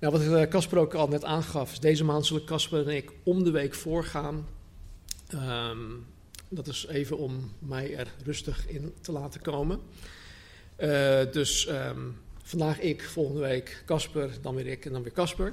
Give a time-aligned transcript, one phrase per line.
[0.00, 3.10] Nou, wat eh, Casper ook al net aangaf, is deze maand zullen Casper en ik
[3.22, 4.46] om de week voorgaan.
[5.28, 5.78] Ehm,
[6.48, 9.80] dat is even om mij er rustig in te laten komen.
[10.80, 12.00] Uh, dus ehm,
[12.42, 15.52] vandaag ik, volgende week Casper, dan weer ik en dan weer Casper.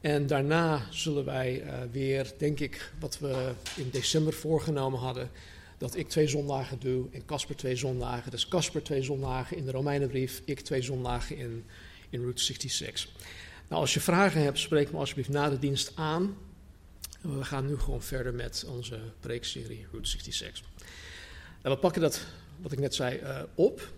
[0.00, 5.30] En daarna zullen wij uh, weer, denk ik, wat we in december voorgenomen hadden,
[5.78, 8.30] dat ik twee zondagen doe en Casper twee zondagen.
[8.30, 11.64] Dus Casper twee zondagen in de Romeinenbrief, ik twee zondagen in,
[12.10, 13.10] in Route 66.
[13.74, 16.36] Nou, als je vragen hebt, spreek me alsjeblieft na de dienst aan.
[17.20, 20.64] We gaan nu gewoon verder met onze preekserie Route 66.
[21.62, 22.26] Nou, we pakken dat,
[22.60, 23.90] wat ik net zei, uh, op.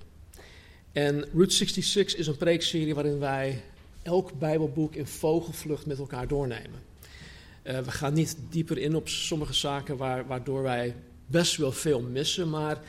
[0.92, 3.62] En Route 66 is een preekserie waarin wij
[4.02, 6.82] elk Bijbelboek in vogelvlucht met elkaar doornemen.
[7.64, 10.94] Uh, we gaan niet dieper in op sommige zaken waar, waardoor wij
[11.26, 12.80] best wel veel missen, maar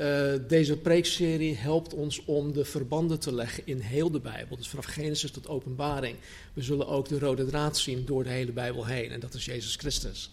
[0.00, 4.56] uh, deze preekserie helpt ons om de verbanden te leggen in heel de Bijbel.
[4.56, 6.16] Dus vanaf Genesis tot Openbaring.
[6.52, 9.10] We zullen ook de rode draad zien door de hele Bijbel heen.
[9.10, 10.30] En dat is Jezus Christus.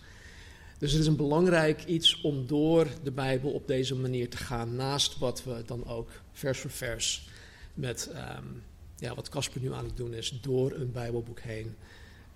[0.77, 4.75] Dus het is een belangrijk iets om door de Bijbel op deze manier te gaan.
[4.75, 7.27] Naast wat we dan ook vers voor vers
[7.73, 8.63] met um,
[8.97, 10.39] ja, wat Casper nu aan het doen is.
[10.41, 11.75] Door een Bijbelboek heen.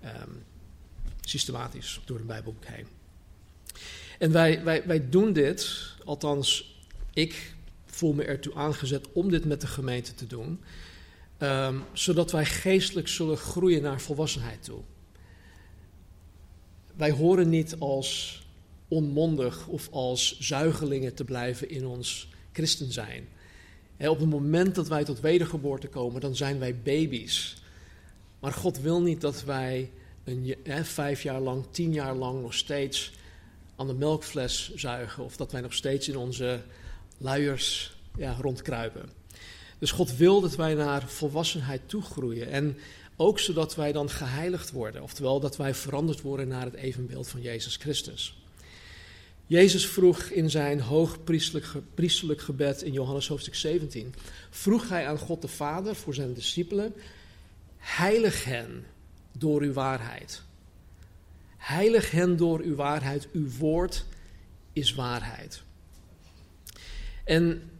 [0.06, 0.44] Um,
[1.22, 2.88] systematisch door een Bijbelboek heen.
[4.20, 6.73] En wij, wij, wij doen dit, althans
[7.14, 10.60] ik voel me ertoe aangezet om dit met de gemeente te doen,
[11.40, 14.82] um, zodat wij geestelijk zullen groeien naar volwassenheid toe.
[16.96, 18.42] Wij horen niet als
[18.88, 23.28] onmondig of als zuigelingen te blijven in ons christen zijn.
[23.98, 27.62] Op het moment dat wij tot wedergeboorte komen, dan zijn wij baby's.
[28.40, 29.92] Maar God wil niet dat wij
[30.24, 33.12] een, vijf jaar lang, tien jaar lang nog steeds
[33.76, 35.24] aan de melkfles zuigen.
[35.24, 36.62] Of dat wij nog steeds in onze
[37.18, 39.10] luiers ja, rondkruipen.
[39.80, 42.50] Dus God wil dat wij naar volwassenheid toegroeien.
[42.50, 42.78] En
[43.16, 45.04] ook zodat wij dan geheiligd worden.
[45.04, 48.44] Oftewel dat wij veranderd worden naar het evenbeeld van Jezus Christus.
[49.46, 54.14] Jezus vroeg in zijn hoogpriestelijk gebed in Johannes hoofdstuk 17,
[54.50, 56.94] vroeg hij aan God de Vader voor zijn discipelen,
[57.78, 58.86] heilig hen
[59.32, 60.42] door uw waarheid.
[61.58, 64.06] Heilig hen door uw waarheid, uw woord
[64.74, 65.64] is waarheid.
[67.24, 67.72] En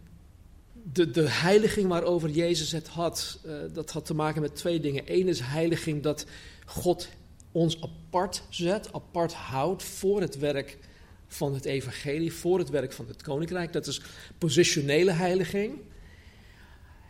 [0.92, 5.02] de, de heiliging waarover Jezus het had, uh, dat had te maken met twee dingen.
[5.06, 6.26] Eén is heiliging dat
[6.64, 7.08] God
[7.52, 10.78] ons apart zet, apart houdt voor het werk
[11.26, 13.72] van het evangelie, voor het werk van het koninkrijk.
[13.72, 14.00] Dat is
[14.38, 15.78] positionele heiliging.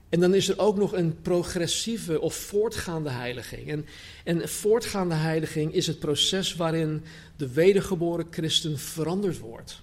[0.09, 3.69] En dan is er ook nog een progressieve of voortgaande heiliging.
[3.69, 3.87] En,
[4.25, 7.05] en voortgaande heiliging is het proces waarin
[7.37, 9.83] de wedergeboren christen veranderd wordt.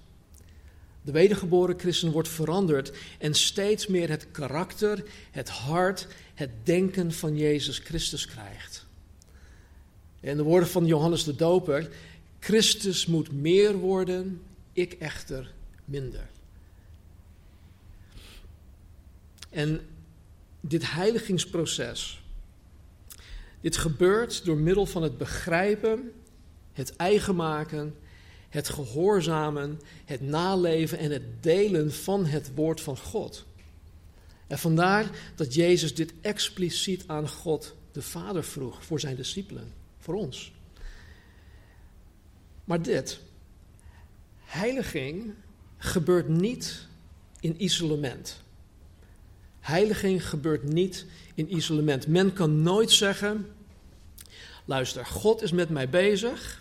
[1.02, 7.38] De wedergeboren christen wordt veranderd en steeds meer het karakter, het hart, het denken van
[7.38, 8.86] Jezus Christus krijgt.
[10.20, 11.90] En de woorden van Johannes de Doper:
[12.40, 14.42] Christus moet meer worden,
[14.74, 15.54] ik echter
[15.86, 16.30] minder.
[19.50, 19.82] En
[20.60, 22.24] dit heiligingsproces,
[23.62, 26.12] dit gebeurt door middel van het begrijpen,
[26.74, 27.96] het eigen maken
[28.52, 33.46] het gehoorzamen, het naleven en het delen van het woord van God.
[34.48, 40.14] En vandaar dat Jezus dit expliciet aan God de Vader vroeg voor zijn discipelen, voor
[40.14, 40.52] ons.
[42.64, 43.20] Maar dit,
[44.44, 45.34] heiliging
[45.78, 46.88] gebeurt niet
[47.40, 48.42] in isolement.
[49.60, 52.08] Heiliging gebeurt niet in isolement.
[52.08, 53.48] Men kan nooit zeggen:
[54.66, 56.61] luister, God is met mij bezig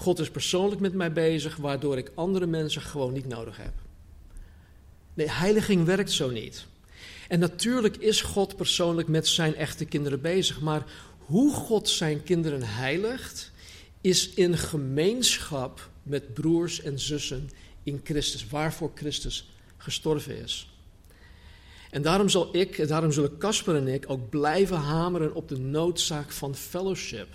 [0.00, 3.72] God is persoonlijk met mij bezig, waardoor ik andere mensen gewoon niet nodig heb.
[5.14, 6.66] Nee, heiliging werkt zo niet.
[7.28, 10.84] En natuurlijk is God persoonlijk met zijn echte kinderen bezig, maar
[11.18, 13.52] hoe God zijn kinderen heiligt,
[14.00, 17.50] is in gemeenschap met broers en zussen
[17.82, 20.68] in Christus, waarvoor Christus gestorven is.
[21.90, 25.58] En daarom zal ik, en daarom zullen Casper en ik ook blijven hameren op de
[25.58, 27.28] noodzaak van fellowship.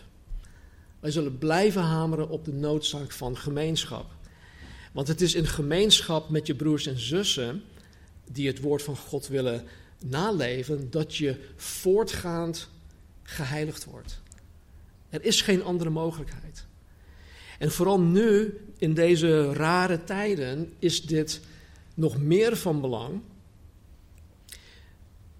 [1.05, 4.05] Wij zullen blijven hameren op de noodzaak van gemeenschap.
[4.91, 7.63] Want het is in gemeenschap met je broers en zussen
[8.31, 9.65] die het woord van God willen
[10.05, 12.69] naleven, dat je voortgaand
[13.23, 14.21] geheiligd wordt.
[15.09, 16.65] Er is geen andere mogelijkheid.
[17.59, 21.41] En vooral nu, in deze rare tijden, is dit
[21.93, 23.21] nog meer van belang.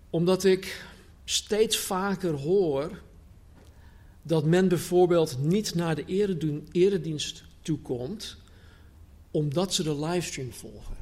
[0.10, 0.86] Omdat ik
[1.24, 3.04] steeds vaker hoor
[4.28, 6.06] dat men bijvoorbeeld niet naar de
[6.72, 8.38] eredienst toekomt,
[9.32, 10.96] omdat ze de livestream volgen.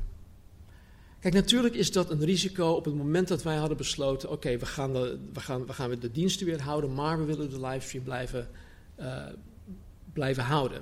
[1.19, 4.65] Kijk, natuurlijk is dat een risico op het moment dat wij hadden besloten: oké, we,
[4.65, 8.03] gaan de, we, gaan, we gaan de diensten weer houden, maar we willen de livestream
[8.03, 8.49] blijven,
[8.99, 9.25] uh,
[10.13, 10.81] blijven houden.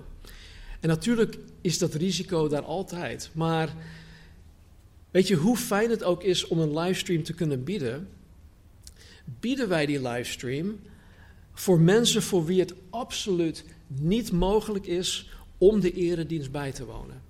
[0.79, 3.29] En natuurlijk is dat risico daar altijd.
[3.33, 3.75] Maar
[5.11, 8.09] weet je hoe fijn het ook is om een livestream te kunnen bieden?
[9.39, 10.79] Bieden wij die livestream
[11.53, 17.21] voor mensen voor wie het absoluut niet mogelijk is om de eredienst bij te wonen.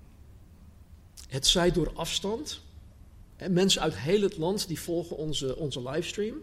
[1.28, 2.60] Het zij door afstand.
[3.50, 6.36] Mensen uit heel het land die volgen onze, onze livestream.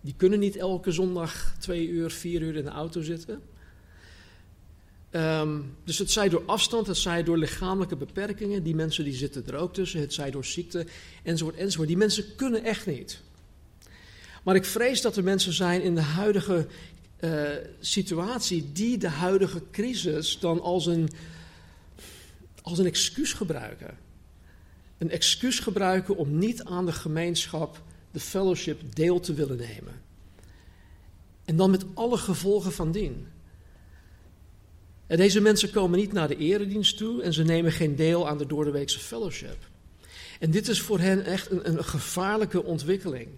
[0.00, 3.42] Die kunnen niet elke zondag twee uur, vier uur in de auto zitten.
[5.12, 8.62] Um, dus het zij door afstand, het zij door lichamelijke beperkingen.
[8.62, 10.00] Die mensen die zitten er ook tussen.
[10.00, 10.86] Het zij door ziekte,
[11.22, 11.88] enzovoort, enzovoort.
[11.88, 13.20] Die mensen kunnen echt niet.
[14.42, 16.66] Maar ik vrees dat er mensen zijn in de huidige
[17.20, 17.50] uh,
[17.80, 21.08] situatie die de huidige crisis dan als een,
[22.62, 23.98] als een excuus gebruiken.
[24.98, 30.02] Een excuus gebruiken om niet aan de gemeenschap, de fellowship, deel te willen nemen.
[31.44, 33.26] En dan met alle gevolgen van dien.
[35.06, 38.38] En deze mensen komen niet naar de eredienst toe en ze nemen geen deel aan
[38.38, 39.68] de doordeweekse fellowship.
[40.40, 43.28] En dit is voor hen echt een, een gevaarlijke ontwikkeling.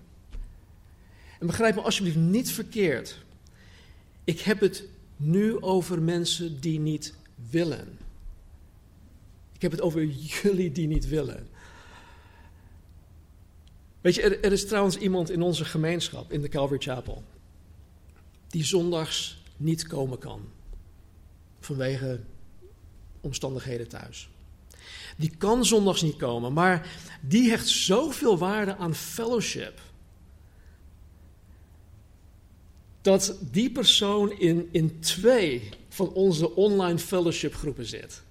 [1.38, 3.18] En begrijp me alsjeblieft niet verkeerd.
[4.24, 4.84] Ik heb het
[5.16, 7.14] nu over mensen die niet
[7.50, 7.98] willen.
[9.52, 11.48] Ik heb het over jullie die niet willen.
[14.00, 17.22] Weet je, er, er, is trouwens iemand in onze gemeenschap, in de Calvary Chapel,
[18.48, 20.40] die zondags niet komen kan.
[21.60, 22.20] Vanwege
[23.20, 24.28] omstandigheden thuis.
[25.16, 26.88] Die kan zondags niet komen, maar
[27.20, 29.80] die hecht zoveel waarde aan fellowship
[33.02, 38.22] dat die persoon in, in twee van onze online fellowship groepen zit.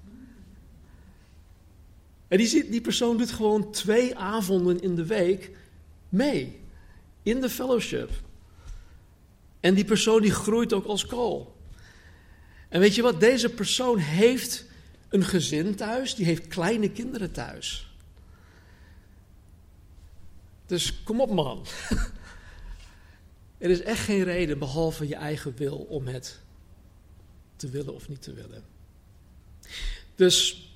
[2.28, 5.52] En die, die persoon doet gewoon twee avonden in de week
[6.10, 6.60] mee
[7.24, 8.10] in de fellowship.
[9.60, 11.56] En die persoon die groeit ook als kool.
[12.70, 14.66] En weet je wat, deze persoon heeft
[15.10, 17.96] een gezin thuis, die heeft kleine kinderen thuis.
[20.66, 21.66] Dus kom op man.
[23.62, 26.40] Er is echt geen reden behalve je eigen wil om het
[27.56, 28.64] te willen of niet te willen.
[30.16, 30.70] Dus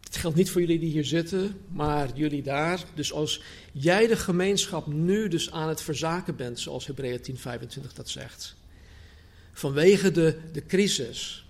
[0.00, 2.84] het geldt niet voor jullie die hier zitten, maar jullie daar.
[2.94, 3.42] Dus als
[3.72, 8.56] jij de gemeenschap nu dus aan het verzaken bent, zoals Hebreeën 10:25 dat zegt,
[9.52, 11.46] vanwege de, de crisis,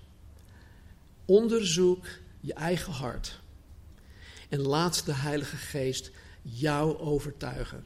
[1.25, 2.07] onderzoek
[2.41, 3.41] je eigen hart
[4.49, 6.11] en laat de Heilige Geest
[6.43, 7.85] jou overtuigen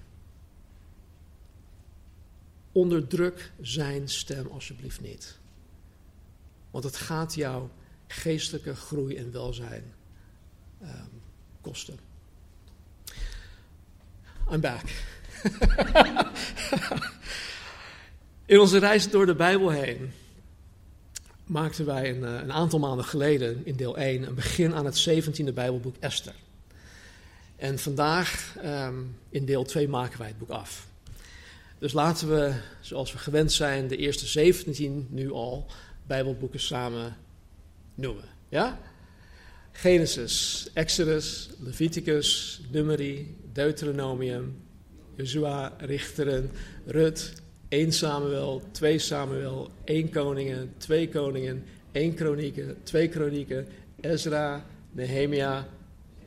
[2.75, 5.39] onderdruk zijn stem alsjeblieft niet.
[6.71, 7.69] Want het gaat jou
[8.07, 9.95] geestelijke groei en welzijn
[10.83, 10.89] um,
[11.61, 11.99] kosten.
[14.51, 14.83] I'm back.
[18.47, 20.13] In onze reis door de Bijbel heen
[21.47, 25.09] maakten wij een, eh, een, aantal maanden geleden in deel 1 een begin aan het
[25.09, 26.35] 17e Bijbelboek Esther.
[27.57, 30.87] En vandaag um, in deel 2 maken wij het boek af.
[31.85, 35.67] Dus laten we, zoals we gewend zijn, de eerste 17 nu al
[36.07, 37.17] Bijbelboeken samen
[37.95, 38.25] noemen.
[38.49, 38.79] Ja?
[39.73, 44.63] Genesis, Exodus, Leviticus, Numeri, Deuteronomium,
[45.17, 46.51] Jozua, Richteren,
[46.87, 47.33] Rut,
[47.69, 53.67] 1 Samuel, 2 Samuel, 1 Koningen, 2 Koningen, 1 Kronieken, 2 Kronieken,
[54.01, 55.69] Ezra, Nehemia,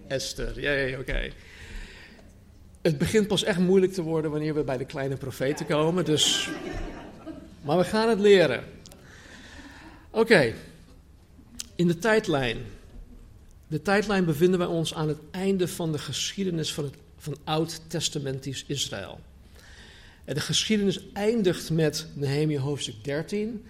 [0.07, 0.61] Esther.
[0.61, 1.31] Ja, oké
[2.87, 6.05] het begint pas echt moeilijk te worden wanneer we bij de kleine profeten komen.
[6.05, 6.49] Dus,
[7.61, 8.63] maar we gaan het leren.
[10.09, 10.53] Oké,
[11.75, 12.57] in de tijdlijn.
[13.67, 18.63] De tijdlijn bevinden wij ons aan het einde van de geschiedenis van het van Oud-testamentisch
[18.67, 19.19] Israël.
[20.25, 23.65] De geschiedenis eindigt met Nehemia hoofdstuk 13.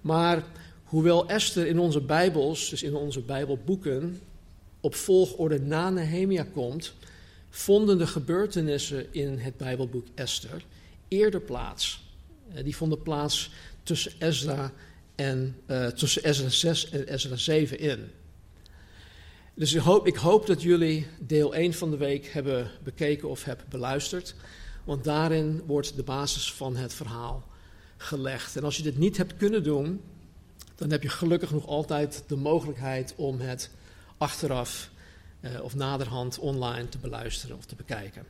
[0.00, 0.44] Maar
[0.84, 4.20] hoewel Esther in onze Bijbels, dus in onze Bijbelboeken,
[4.80, 6.94] op volgorde na Nehemia komt,
[7.50, 10.64] vonden de gebeurtenissen in het Bijbelboek Esther
[11.08, 12.06] eerder plaats.
[12.54, 13.50] Eh, die vonden plaats
[13.82, 14.72] tussen Ezra,
[15.14, 18.10] en, uh, tussen Ezra 6 en Ezra 7 in.
[19.54, 23.44] Dus ik hoop, ik hoop dat jullie deel 1 van de week hebben bekeken of
[23.44, 24.34] hebben beluisterd.
[24.84, 27.48] Want daarin wordt de basis van het verhaal
[27.96, 28.56] gelegd.
[28.56, 30.00] En als je dit niet hebt kunnen doen,
[30.74, 33.70] dan heb je gelukkig nog altijd de mogelijkheid om het
[34.18, 34.90] achteraf
[35.40, 38.24] uh, of naderhand online te beluisteren of te bekijken.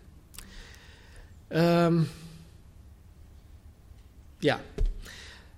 [1.48, 2.08] Um,
[4.38, 4.60] ja,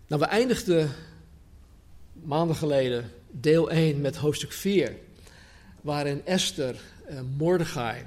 [0.07, 0.91] nou we eindigden
[2.13, 4.97] maanden geleden deel 1 met hoofdstuk 4,
[5.81, 6.81] waarin Esther,
[7.11, 8.05] uh, Mordechai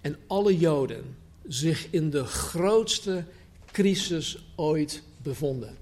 [0.00, 1.16] en alle Joden
[1.48, 3.24] zich in de grootste
[3.72, 5.76] crisis ooit bevonden.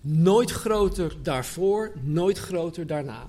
[0.00, 3.28] Nooit groter daarvoor, nooit groter daarna.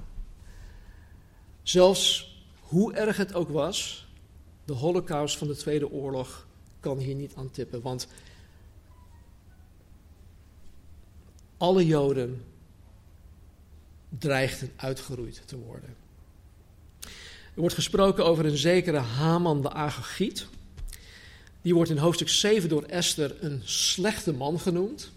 [1.64, 4.08] Zelfs hoe erg het ook was,
[4.66, 6.48] de holocaust van de Tweede Oorlog
[6.80, 7.82] kan hier niet aan tippen.
[7.82, 8.08] Want
[11.58, 12.44] alle Joden
[14.10, 15.96] dreigden uitgeroeid te worden.
[17.54, 20.48] Er wordt gesproken over een zekere Haman de Agagiet.
[21.62, 25.12] Die wordt in hoofdstuk 7 door Esther een slechte man genoemd.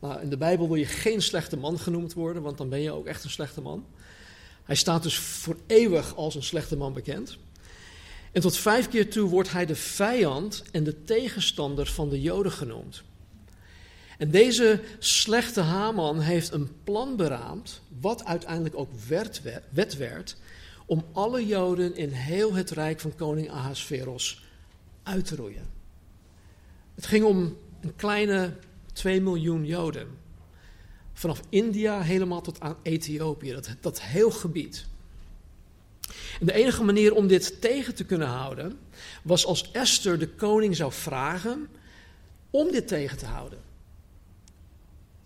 [0.00, 2.92] Nou, in de Bijbel wil je geen slechte man genoemd worden, want dan ben je
[2.92, 3.84] ook echt een slechte man.
[4.66, 7.38] Hij staat dus voor eeuwig als een slechte man bekend.
[8.32, 12.52] En tot vijf keer toe wordt hij de vijand en de tegenstander van de Joden
[12.52, 13.02] genoemd.
[14.18, 18.90] En deze slechte Haman heeft een plan beraamd, wat uiteindelijk ook
[19.70, 20.36] wet werd,
[20.86, 24.44] om alle Joden in heel het rijk van koning Ahasveros
[25.02, 25.66] uit te roeien.
[26.94, 28.52] Het ging om een kleine
[28.92, 30.08] 2 miljoen Joden.
[31.16, 34.86] Vanaf India helemaal tot aan Ethiopië, dat, dat heel gebied.
[36.40, 38.78] En de enige manier om dit tegen te kunnen houden
[39.22, 41.68] was als Esther de koning zou vragen
[42.50, 43.58] om dit tegen te houden.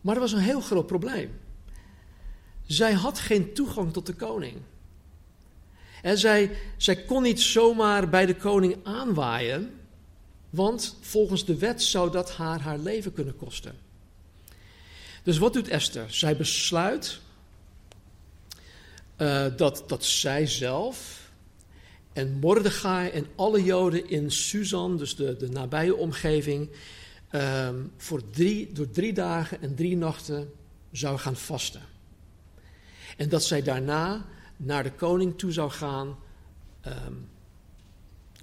[0.00, 1.38] Maar er was een heel groot probleem.
[2.66, 4.56] Zij had geen toegang tot de koning.
[6.02, 9.74] En zij, zij kon niet zomaar bij de koning aanwaaien,
[10.50, 13.89] want volgens de wet zou dat haar haar leven kunnen kosten.
[15.22, 16.12] Dus wat doet Esther?
[16.12, 17.20] Zij besluit
[19.18, 21.30] uh, dat, dat zij zelf
[22.12, 26.70] en Mordechai en alle Joden in Susan, dus de, de nabije omgeving,
[27.32, 30.52] um, voor drie, door drie dagen en drie nachten
[30.92, 31.82] zou gaan vasten.
[33.16, 36.18] En dat zij daarna naar de koning toe zou gaan,
[36.86, 37.28] um,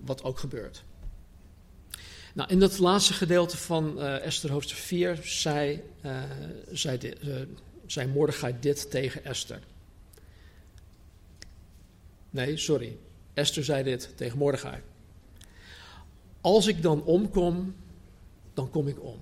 [0.01, 0.83] wat ook gebeurt.
[2.37, 6.23] Nou, in dat laatste gedeelte van uh, Esther hoofdstuk 4 zei, uh,
[6.71, 7.35] zei, dit, uh,
[7.85, 9.59] zei Mordechai dit tegen Esther.
[12.29, 12.97] Nee, sorry.
[13.33, 14.81] Esther zei dit tegen Mordechai.
[16.41, 17.75] Als ik dan omkom,
[18.53, 19.19] dan kom ik om.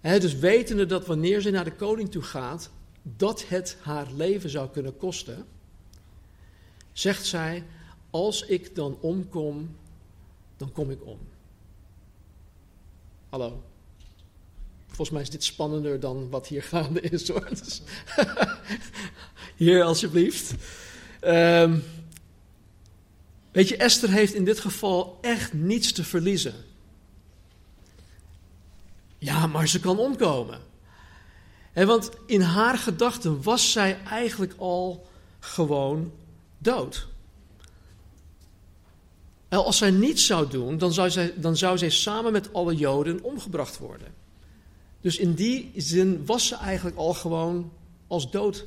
[0.00, 2.70] He, dus wetende dat wanneer ze naar de koning toe gaat,
[3.02, 5.46] dat het haar leven zou kunnen kosten,
[6.92, 7.64] zegt zij:
[8.10, 9.76] Als ik dan omkom,
[10.58, 11.18] dan kom ik om.
[13.28, 13.62] Hallo.
[14.86, 17.48] Volgens mij is dit spannender dan wat hier gaande is hoor.
[17.64, 17.82] Dus
[19.56, 20.54] hier alsjeblieft.
[21.24, 21.82] Um,
[23.52, 26.54] weet je, Esther heeft in dit geval echt niets te verliezen.
[29.18, 30.60] Ja, maar ze kan omkomen.
[31.74, 35.06] Want in haar gedachten was zij eigenlijk al
[35.40, 36.12] gewoon
[36.58, 37.08] dood.
[39.48, 42.74] En als zij niets zou doen, dan zou, zij, dan zou zij samen met alle
[42.74, 44.14] Joden omgebracht worden.
[45.00, 47.72] Dus in die zin was ze eigenlijk al gewoon
[48.06, 48.66] als dood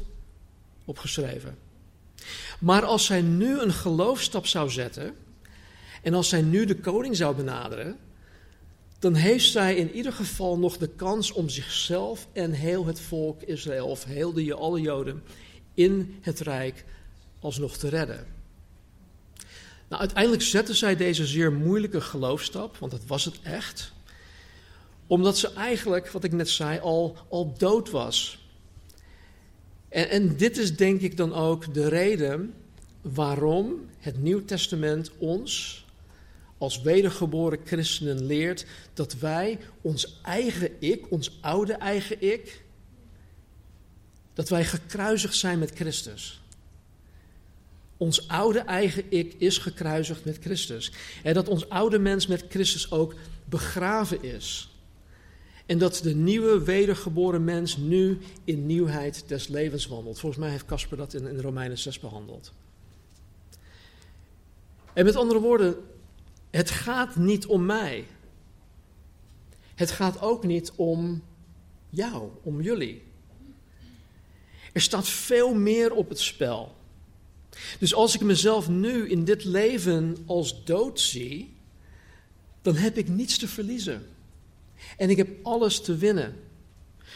[0.86, 1.58] opgeschreven.
[2.60, 5.16] Maar als zij nu een geloofstap zou zetten,
[6.02, 7.98] en als zij nu de koning zou benaderen,
[9.00, 13.42] dan heeft zij in ieder geval nog de kans om zichzelf en heel het volk
[13.42, 15.24] Israël, of heel de, alle Joden,
[15.74, 16.86] in het rijk
[17.40, 18.41] alsnog te redden.
[19.92, 23.92] Nou, uiteindelijk zette zij deze zeer moeilijke geloofstap, want dat was het echt,
[25.08, 28.46] omdat ze eigenlijk, wat ik net zei, al, al dood was.
[29.90, 32.54] En, en dit is denk ik dan ook de reden
[33.02, 35.86] waarom het Nieuw Testament ons
[36.58, 42.64] als wedergeboren christenen leert dat wij ons eigen ik, ons oude eigen ik,
[44.34, 46.41] dat wij gekruisigd zijn met Christus.
[48.02, 50.92] Ons oude eigen ik is gekruisigd met Christus.
[51.24, 53.16] En dat ons oude mens met Christus ook
[53.46, 54.76] begraven is.
[55.66, 60.20] En dat de nieuwe wedergeboren mens nu in nieuwheid des levens wandelt.
[60.20, 62.54] Volgens mij heeft Casper dat in, in Romeinen 6 behandeld.
[64.94, 65.76] En met andere woorden,
[66.50, 68.06] het gaat niet om mij.
[69.76, 71.24] Het gaat ook niet om
[71.90, 73.04] jou, om jullie.
[74.74, 76.80] Er staat veel meer op het spel.
[77.80, 81.54] Dus als ik mezelf nu in dit leven als dood zie,
[82.62, 84.08] dan heb ik niets te verliezen.
[84.98, 86.36] En ik heb alles te winnen.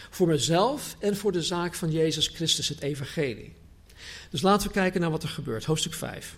[0.10, 3.54] Voor mezelf en voor de zaak van Jezus Christus, het Evangelie.
[4.30, 5.66] Dus laten we kijken naar wat er gebeurt.
[5.66, 6.36] Hoofdstuk 5.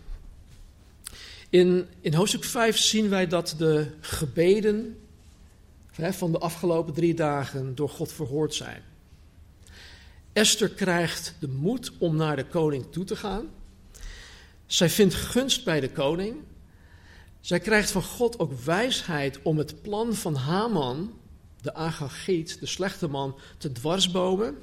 [1.49, 4.97] In, in hoofdstuk 5 zien wij dat de gebeden
[5.91, 8.83] van de afgelopen drie dagen door God verhoord zijn.
[10.33, 13.49] Esther krijgt de moed om naar de koning toe te gaan.
[14.67, 16.35] Zij vindt gunst bij de koning.
[17.39, 21.13] Zij krijgt van God ook wijsheid om het plan van Haman,
[21.61, 24.57] de Agagiet, de slechte man, te dwarsbomen.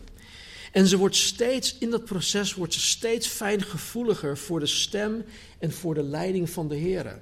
[0.72, 5.24] En ze wordt steeds, in dat proces wordt ze steeds fijngevoeliger voor de stem
[5.58, 7.20] en voor de leiding van de Heer.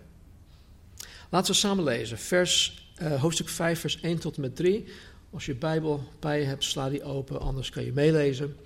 [1.30, 4.84] Laten we samen lezen, vers, uh, hoofdstuk 5, vers 1 tot en met 3.
[5.30, 8.56] Als je Bijbel bij je hebt, sla die open, anders kan je meelezen.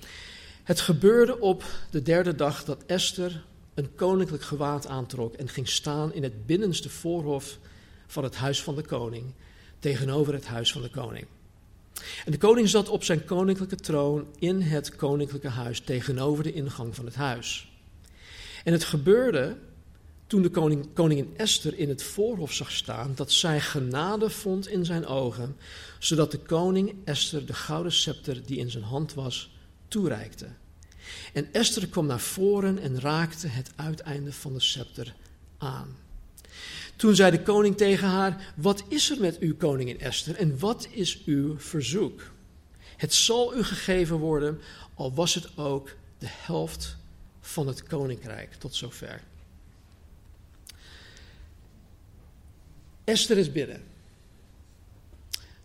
[0.63, 3.45] Het gebeurde op de derde dag dat Esther
[3.77, 7.59] een koninklijk gewaad aantrok en ging staan in het binnenste voorhof
[8.07, 9.25] van het huis van de koning,
[9.79, 11.27] tegenover het huis van de koning.
[12.25, 16.95] En de koning zat op zijn koninklijke troon in het koninklijke huis tegenover de ingang
[16.95, 17.73] van het huis.
[18.65, 19.57] En het gebeurde
[20.27, 24.85] toen de koning, koningin Esther in het voorhof zag staan, dat zij genade vond in
[24.85, 25.57] zijn ogen,
[25.99, 29.57] zodat de koning Esther de gouden scepter die in zijn hand was,
[29.89, 30.47] toereikte.
[31.33, 35.15] En Esther kwam naar voren en raakte het uiteinde van de scepter
[35.59, 35.97] aan.
[36.97, 40.89] Toen zei de koning tegen haar: Wat is er met u, koningin Esther, en wat
[40.91, 42.31] is uw verzoek?
[42.97, 44.61] Het zal u gegeven worden,
[44.95, 46.97] al was het ook de helft
[47.41, 48.55] van het koninkrijk.
[48.55, 49.23] Tot zover.
[53.05, 53.83] Esther is binnen.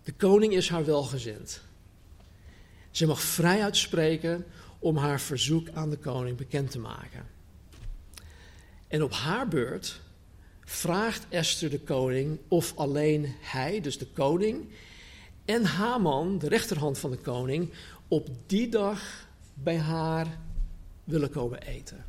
[0.04, 1.62] De koning is haar welgezind.
[2.92, 4.46] Ze mag vrij uitspreken
[4.82, 7.26] om haar verzoek aan de koning bekend te maken.
[8.88, 10.02] En op haar beurt
[10.66, 14.70] vraagt Esther de koning of alleen hij, dus de koning,
[15.46, 17.74] en Haman, de rechterhand van de koning,
[18.08, 20.28] op die dag bij haar
[21.04, 22.06] willen komen eten.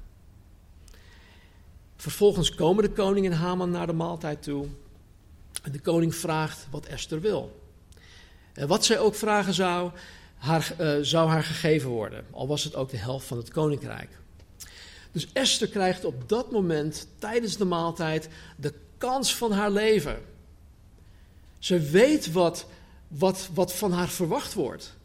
[1.96, 4.66] Vervolgens komen de koning en Haman naar de maaltijd toe.
[5.62, 7.61] En de koning vraagt wat Esther wil.
[8.52, 9.90] En wat zij ook vragen zou,
[10.42, 14.09] haar, uh, zou haar gegeven worden, al was het ook de helft van het koninkrijk.
[15.12, 20.18] Dus Esther krijgt op dat moment, tijdens de maaltijd, de kans van haar leven.
[21.59, 22.66] Ze weet wat,
[23.09, 24.96] wat, wat van haar verwacht wordt.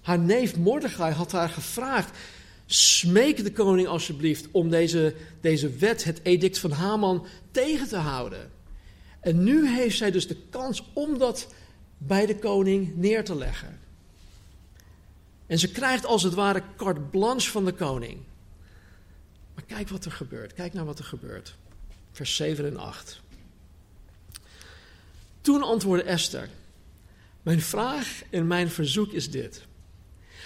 [0.00, 2.18] Haar neef Mordechai had haar gevraagd:
[2.66, 8.50] smeek de koning alsjeblieft om deze, deze wet, het edict van Haman, tegen te houden.
[9.20, 11.52] En nu heeft zij dus de kans om dat
[11.98, 13.82] bij de koning neer te leggen.
[15.46, 18.18] En ze krijgt als het ware carte blanche van de koning.
[19.54, 20.52] Maar kijk wat er gebeurt.
[20.52, 21.54] Kijk naar wat er gebeurt.
[22.12, 23.20] Vers 7 en 8.
[25.40, 26.48] Toen antwoordde Esther:
[27.42, 29.66] Mijn vraag en mijn verzoek is dit.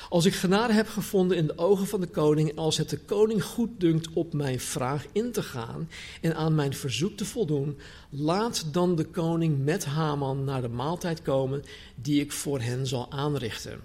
[0.09, 3.45] Als ik genade heb gevonden in de ogen van de koning, als het de koning
[3.45, 5.89] goed dunkt op mijn vraag in te gaan
[6.21, 7.79] en aan mijn verzoek te voldoen,
[8.11, 13.11] laat dan de koning met Haman naar de maaltijd komen die ik voor hen zal
[13.11, 13.81] aanrichten.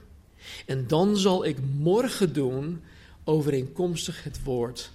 [0.65, 2.82] En dan zal ik morgen doen
[3.23, 4.91] overeenkomstig het woord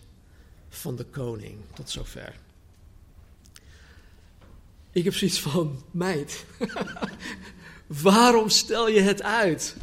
[0.69, 1.59] van de koning.
[1.75, 2.35] Tot zover.
[4.93, 6.45] Ik heb zoiets van, meid,
[8.03, 9.77] waarom stel je het uit?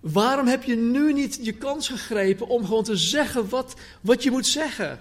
[0.00, 4.30] Waarom heb je nu niet je kans gegrepen om gewoon te zeggen wat, wat je
[4.30, 5.00] moet zeggen?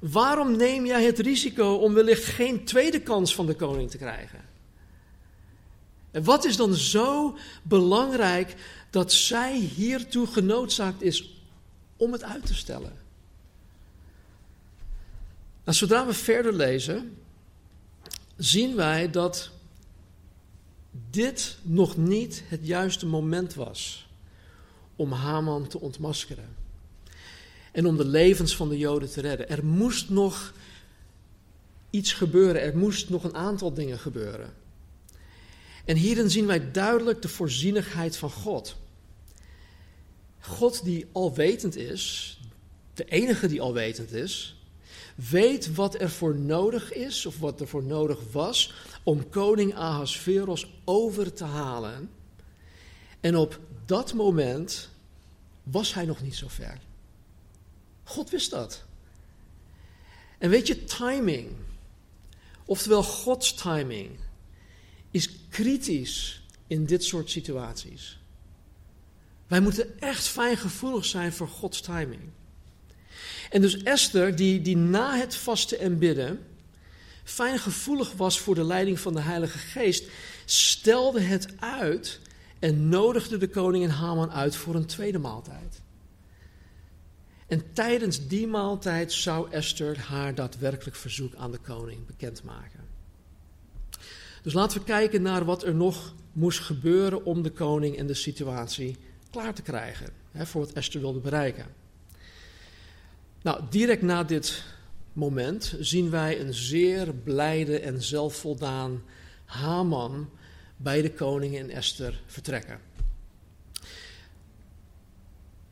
[0.00, 4.44] Waarom neem jij het risico om wellicht geen tweede kans van de koning te krijgen?
[6.16, 8.54] En wat is dan zo belangrijk
[8.90, 11.42] dat zij hiertoe genoodzaakt is
[11.96, 12.92] om het uit te stellen?
[15.64, 17.16] Nou, zodra we verder lezen,
[18.36, 19.50] zien wij dat
[21.10, 24.08] dit nog niet het juiste moment was
[24.94, 26.56] om Haman te ontmaskeren.
[27.72, 29.48] En om de levens van de Joden te redden.
[29.48, 30.52] Er moest nog
[31.90, 34.64] iets gebeuren, er moest nog een aantal dingen gebeuren.
[35.86, 38.76] En hierin zien wij duidelijk de voorzienigheid van God.
[40.40, 42.38] God die alwetend is,
[42.94, 44.60] de enige die alwetend is,
[45.14, 50.72] weet wat er voor nodig is, of wat er voor nodig was, om koning Ahasveros
[50.84, 52.10] over te halen.
[53.20, 54.88] En op dat moment
[55.62, 56.80] was hij nog niet zo ver.
[58.04, 58.84] God wist dat.
[60.38, 61.50] En weet je, timing,
[62.64, 64.10] oftewel Gods timing,
[65.56, 68.18] kritisch in dit soort situaties.
[69.46, 72.20] Wij moeten echt fijngevoelig zijn voor Gods timing.
[73.50, 76.46] En dus Esther, die, die na het vasten en bidden
[77.24, 80.08] fijngevoelig was voor de leiding van de Heilige Geest,
[80.44, 82.20] stelde het uit
[82.58, 85.80] en nodigde de koning en Haman uit voor een tweede maaltijd.
[87.46, 92.75] En tijdens die maaltijd zou Esther haar daadwerkelijk verzoek aan de koning bekendmaken.
[94.46, 98.14] Dus laten we kijken naar wat er nog moest gebeuren om de koning en de
[98.14, 98.96] situatie
[99.30, 100.08] klaar te krijgen.
[100.32, 101.66] Hè, voor wat Esther wilde bereiken.
[103.42, 104.64] Nou, direct na dit
[105.12, 109.02] moment zien wij een zeer blijde en zelfvoldaan
[109.44, 110.30] Haman
[110.76, 112.80] bij de koning en Esther vertrekken.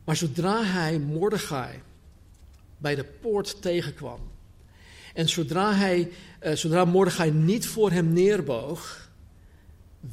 [0.03, 1.81] Maar zodra hij Mordechai
[2.77, 4.33] bij de poort tegenkwam
[5.15, 6.11] en zodra, hij,
[6.53, 9.09] zodra Mordechai niet voor hem neerboog,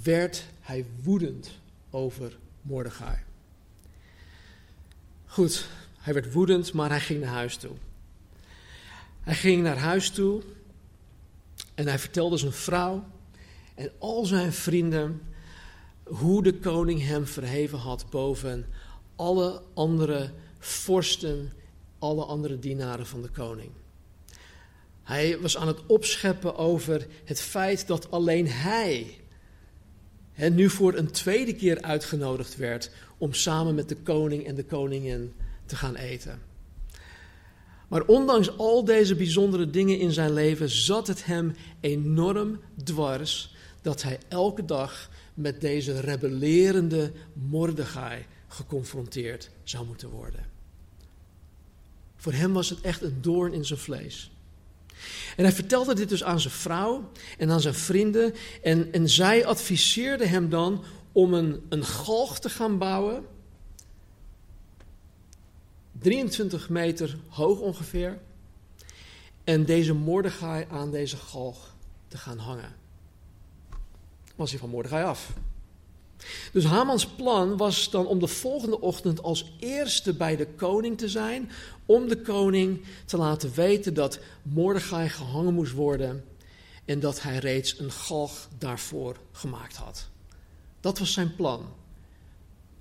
[0.03, 1.51] werd hij woedend
[1.90, 3.16] over Mordechai.
[5.27, 5.68] Goed,
[5.99, 7.77] hij werd woedend, maar hij ging naar huis toe.
[9.21, 10.42] Hij ging naar huis toe
[11.75, 13.05] en hij vertelde zijn vrouw
[13.75, 15.23] en al zijn vrienden
[16.03, 18.66] hoe de koning hem verheven had boven
[19.16, 21.53] alle andere vorsten,
[21.99, 23.71] alle andere dienaren van de koning.
[25.02, 29.20] Hij was aan het opscheppen over het feit dat alleen hij
[30.34, 35.32] nu voor een tweede keer uitgenodigd werd om samen met de koning en de koningin
[35.66, 36.40] te gaan eten.
[37.88, 44.02] Maar ondanks al deze bijzondere dingen in zijn leven zat het hem enorm dwars dat
[44.02, 50.46] hij elke dag met deze rebellerende Mordechai geconfronteerd zou moeten worden.
[52.16, 54.32] Voor hem was het echt een doorn in zijn vlees.
[55.36, 58.34] En hij vertelde dit dus aan zijn vrouw en aan zijn vrienden.
[58.62, 63.26] En, en zij adviseerden hem dan om een, een galg te gaan bouwen.
[65.98, 68.18] 23 meter hoog ongeveer.
[69.44, 71.74] En deze Mordechai aan deze galg
[72.08, 72.74] te gaan hangen.
[74.36, 75.32] Was hij van Mordechai af.
[76.52, 81.08] Dus Hamans plan was dan om de volgende ochtend als eerste bij de koning te
[81.08, 81.50] zijn,
[81.87, 86.24] om de koning te laten weten dat Mordechai gehangen moest worden
[86.85, 90.08] en dat hij reeds een galg daarvoor gemaakt had.
[90.80, 91.74] Dat was zijn plan.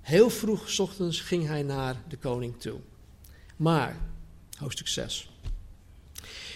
[0.02, 2.80] Heel vroeg ochtends ging hij naar de koning toe.
[3.56, 3.98] Maar,
[4.58, 5.30] hoofdstuk 6.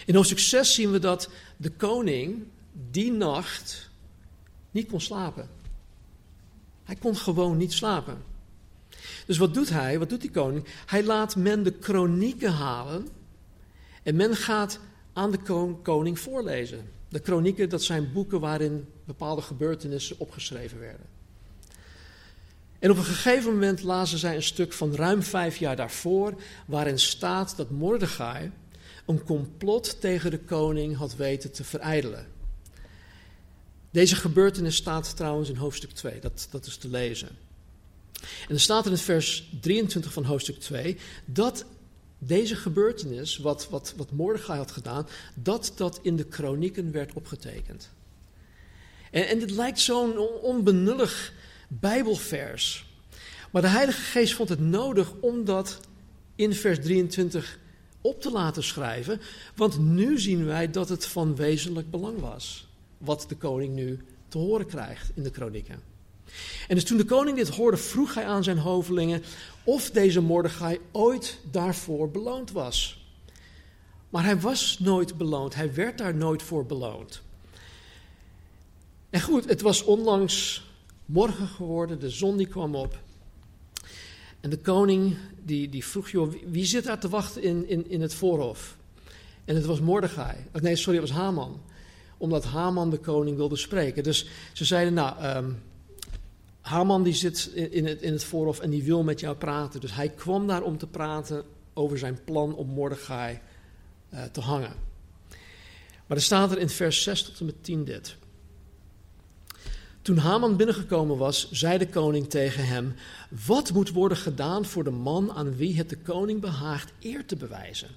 [0.06, 2.44] In hoofdstuk 6 zien we dat de koning
[2.90, 3.90] die nacht
[4.70, 5.48] niet kon slapen.
[6.86, 8.22] Hij kon gewoon niet slapen.
[9.26, 9.98] Dus wat doet hij?
[9.98, 10.64] Wat doet die koning?
[10.86, 13.08] Hij laat men de kronieken halen
[14.02, 14.80] en men gaat
[15.12, 15.38] aan de
[15.82, 16.90] koning voorlezen.
[17.08, 21.06] De kronieken, dat zijn boeken waarin bepaalde gebeurtenissen opgeschreven werden.
[22.78, 26.34] En op een gegeven moment lazen zij een stuk van ruim vijf jaar daarvoor,
[26.66, 28.50] waarin staat dat Mordechai
[29.06, 32.26] een complot tegen de koning had weten te verijdelen.
[33.96, 37.28] Deze gebeurtenis staat trouwens in hoofdstuk 2, dat, dat is te lezen.
[38.48, 41.64] En er staat in het vers 23 van hoofdstuk 2 dat
[42.18, 47.90] deze gebeurtenis, wat, wat, wat Mordechai had gedaan, dat dat in de kronieken werd opgetekend.
[49.10, 51.32] En, en dit lijkt zo'n onbenullig
[51.68, 52.86] Bijbelvers.
[53.50, 55.80] Maar de Heilige Geest vond het nodig om dat
[56.34, 57.58] in vers 23
[58.00, 59.20] op te laten schrijven,
[59.54, 62.66] want nu zien wij dat het van wezenlijk belang was
[62.98, 65.82] wat de koning nu te horen krijgt in de kronieken.
[66.68, 69.22] En dus toen de koning dit hoorde, vroeg hij aan zijn hovelingen
[69.64, 73.04] of deze Mordechai ooit daarvoor beloond was.
[74.08, 77.22] Maar hij was nooit beloond, hij werd daar nooit voor beloond.
[79.10, 80.66] En goed, het was onlangs
[81.04, 82.98] morgen geworden, de zon die kwam op.
[84.40, 88.00] En de koning die, die vroeg, joh, wie zit daar te wachten in, in, in
[88.00, 88.76] het voorhof?
[89.44, 90.36] En het was Mordechai.
[90.52, 91.60] Nee, sorry, het was Haman
[92.16, 94.02] omdat Haman de koning wilde spreken.
[94.02, 95.62] Dus ze zeiden, nou, um,
[96.60, 99.80] Haman die zit in het, in het voorhof en die wil met jou praten.
[99.80, 103.38] Dus hij kwam daar om te praten over zijn plan om Mordechai
[104.14, 104.72] uh, te hangen.
[106.06, 108.16] Maar er staat er in vers 6 tot en met 10 dit.
[110.02, 112.94] Toen Haman binnengekomen was, zei de koning tegen hem:
[113.46, 117.36] Wat moet worden gedaan voor de man aan wie het de koning behaagt eer te
[117.36, 117.88] bewijzen?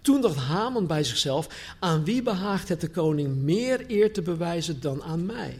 [0.00, 4.80] Toen dacht Haman bij zichzelf: Aan wie behaagt het de koning meer eer te bewijzen
[4.80, 5.58] dan aan mij?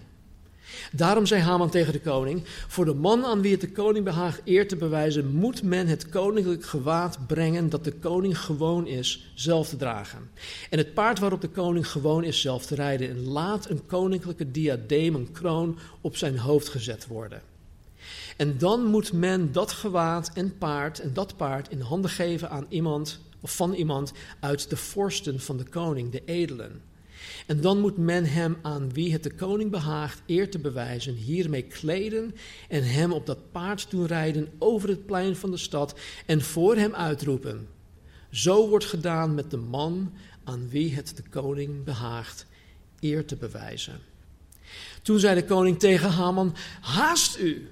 [0.93, 4.41] Daarom zei Haman tegen de koning: Voor de man aan wie het de koning behaagt
[4.45, 9.69] eer te bewijzen, moet men het koninklijk gewaad brengen dat de koning gewoon is zelf
[9.69, 10.31] te dragen.
[10.71, 13.09] En het paard waarop de koning gewoon is zelf te rijden.
[13.09, 17.43] En laat een koninklijke diadeem, een kroon, op zijn hoofd gezet worden.
[18.37, 22.67] En dan moet men dat gewaad en paard en dat paard in handen geven aan
[22.69, 26.83] iemand of van iemand uit de vorsten van de koning, de edelen.
[27.47, 31.63] En dan moet men hem aan wie het de koning behaagt eer te bewijzen, hiermee
[31.63, 32.35] kleden
[32.69, 36.77] en hem op dat paard doen rijden over het plein van de stad en voor
[36.77, 37.69] hem uitroepen.
[38.31, 40.13] Zo wordt gedaan met de man
[40.45, 42.47] aan wie het de koning behaagt
[43.01, 44.01] eer te bewijzen.
[45.03, 47.71] Toen zei de koning tegen Haman: Haast u,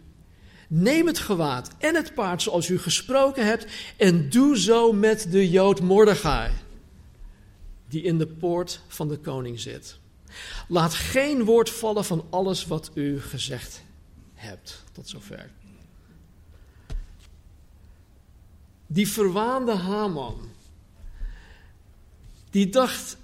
[0.69, 5.51] neem het gewaad en het paard zoals u gesproken hebt en doe zo met de
[5.51, 6.51] Jood Mordechai
[7.89, 9.99] die in de poort van de koning zit.
[10.69, 13.83] Laat geen woord vallen van alles wat u gezegd
[14.35, 14.83] hebt.
[14.93, 15.51] Tot zover.
[18.87, 20.51] Die verwaande Haman,
[22.51, 23.17] die dacht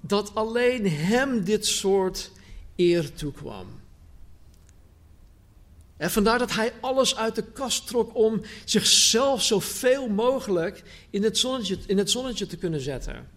[0.00, 2.30] dat alleen hem dit soort
[2.76, 3.77] eer toekwam.
[5.98, 11.38] En vandaar dat hij alles uit de kast trok om zichzelf zoveel mogelijk in het
[11.38, 13.28] zonnetje, in het zonnetje te kunnen zetten.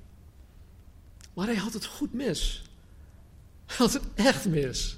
[1.33, 2.61] Maar hij had het goed mis.
[3.65, 4.97] Hij had het echt mis.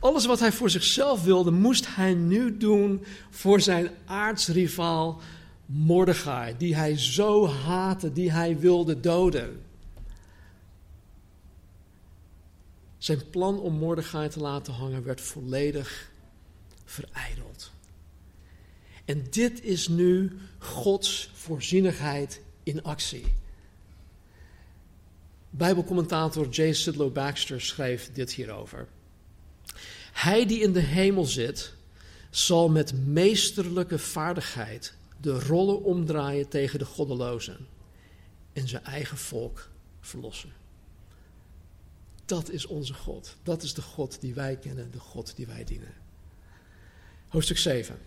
[0.00, 5.20] Alles wat hij voor zichzelf wilde, moest hij nu doen voor zijn aardsrivaal
[5.66, 9.62] Mordechai, die hij zo haatte, die hij wilde doden.
[12.98, 16.12] Zijn plan om Mordechai te laten hangen werd volledig
[16.94, 17.72] verijdeld.
[19.04, 23.34] En dit is nu Gods voorzienigheid in actie.
[25.50, 26.72] Bijbelcommentator J.
[26.72, 28.88] Sidlow Baxter schreef dit hierover.
[30.12, 31.74] Hij die in de hemel zit,
[32.30, 37.66] zal met meesterlijke vaardigheid de rollen omdraaien tegen de goddelozen
[38.52, 39.68] en zijn eigen volk
[40.00, 40.52] verlossen.
[42.24, 43.36] Dat is onze God.
[43.42, 46.03] Dat is de God die wij kennen, de God die wij dienen.
[47.34, 47.98] Hoofdstuk 7.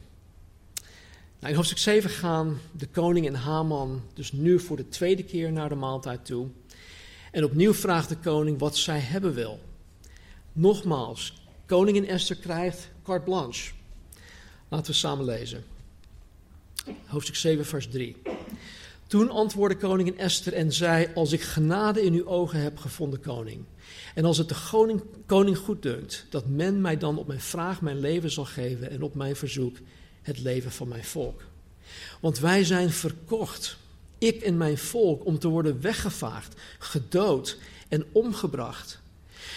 [1.39, 5.51] Nou, in hoofdstuk 7 gaan de koning en Haman dus nu voor de tweede keer
[5.51, 6.47] naar de maaltijd toe.
[7.31, 9.59] En opnieuw vraagt de koning wat zij hebben wil.
[10.53, 13.71] Nogmaals, koningin Esther krijgt carte blanche.
[14.67, 15.63] Laten we samen lezen.
[17.05, 18.15] Hoofdstuk 7, vers 3.
[19.07, 23.63] Toen antwoordde koningin Esther en zei: Als ik genade in uw ogen heb gevonden, koning.
[24.15, 27.99] En als het de koning, koning goeddunkt, dat men mij dan op mijn vraag mijn
[27.99, 29.77] leven zal geven en op mijn verzoek
[30.21, 31.41] het leven van mijn volk.
[32.19, 33.77] Want wij zijn verkocht
[34.17, 38.99] ik en mijn volk, om te worden weggevaagd, gedood en omgebracht.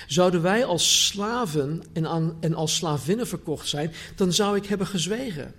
[0.07, 5.55] Zouden wij als slaven en, en als slavinnen verkocht zijn, dan zou ik hebben gezwegen.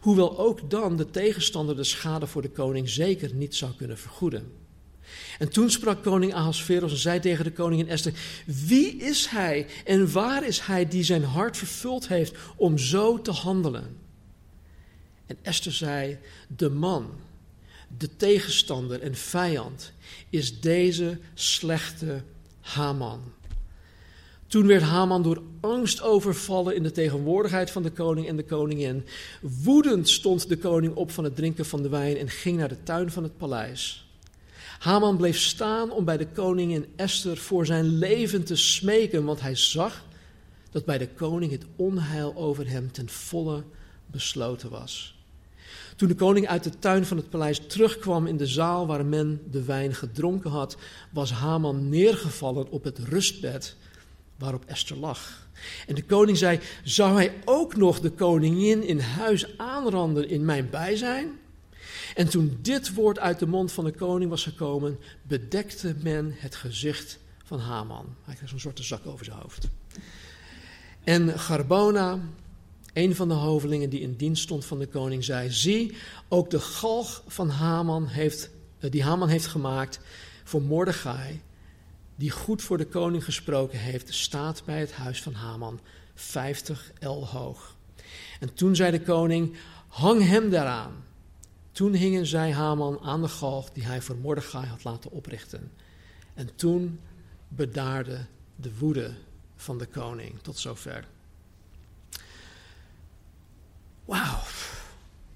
[0.00, 4.52] Hoewel ook dan de tegenstander de schade voor de koning zeker niet zou kunnen vergoeden.
[5.38, 8.12] En toen sprak koning Ahasveros en zei tegen de koningin Esther:
[8.46, 13.30] Wie is hij en waar is hij die zijn hart vervuld heeft om zo te
[13.30, 13.96] handelen?
[15.26, 16.18] En Esther zei:
[16.56, 17.10] De man
[17.96, 19.92] de tegenstander en vijand
[20.30, 22.22] is deze slechte
[22.60, 23.32] Haman.
[24.48, 29.04] Toen werd Haman door angst overvallen in de tegenwoordigheid van de koning en de koningin.
[29.40, 32.82] Woedend stond de koning op van het drinken van de wijn en ging naar de
[32.82, 34.08] tuin van het paleis.
[34.78, 39.54] Haman bleef staan om bij de koningin Esther voor zijn leven te smeken, want hij
[39.54, 40.04] zag
[40.70, 43.64] dat bij de koning het onheil over hem ten volle
[44.06, 45.16] besloten was.
[45.96, 49.40] Toen de koning uit de tuin van het paleis terugkwam in de zaal waar men
[49.50, 50.76] de wijn gedronken had,
[51.12, 53.76] was Haman neergevallen op het rustbed
[54.38, 55.48] waarop Esther lag.
[55.86, 60.70] En de koning zei: Zou hij ook nog de koningin in huis aanranden in mijn
[60.70, 61.38] bijzijn?
[62.14, 66.54] En toen dit woord uit de mond van de koning was gekomen, bedekte men het
[66.54, 68.14] gezicht van Haman.
[68.24, 69.68] Hij kreeg zo'n soort zak over zijn hoofd.
[71.04, 72.18] En Garbona,
[72.92, 75.96] een van de hovelingen die in dienst stond van de koning zei: Zie,
[76.28, 80.00] ook de galg van Haman heeft, eh, die Haman heeft gemaakt
[80.44, 81.40] voor Mordechai,
[82.18, 85.80] die goed voor de koning gesproken heeft, staat bij het huis van Haman,
[86.14, 87.76] 50 el hoog.
[88.40, 89.56] En toen zei de koning:
[89.88, 91.04] Hang hem daaraan.
[91.72, 95.72] Toen hingen zij Haman aan de galg die hij voor Mordechai had laten oprichten.
[96.34, 97.00] En toen
[97.48, 98.26] bedaarde
[98.56, 99.14] de woede
[99.56, 100.40] van de koning.
[100.42, 101.06] Tot zover.
[104.04, 104.40] Wauw,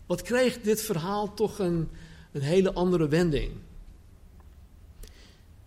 [0.06, 1.88] wat kreeg dit verhaal toch een,
[2.32, 3.52] een hele andere wending.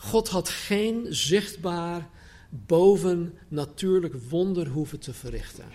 [0.05, 2.09] God had geen zichtbaar
[2.49, 5.65] bovennatuurlijk wonder hoeven te verrichten.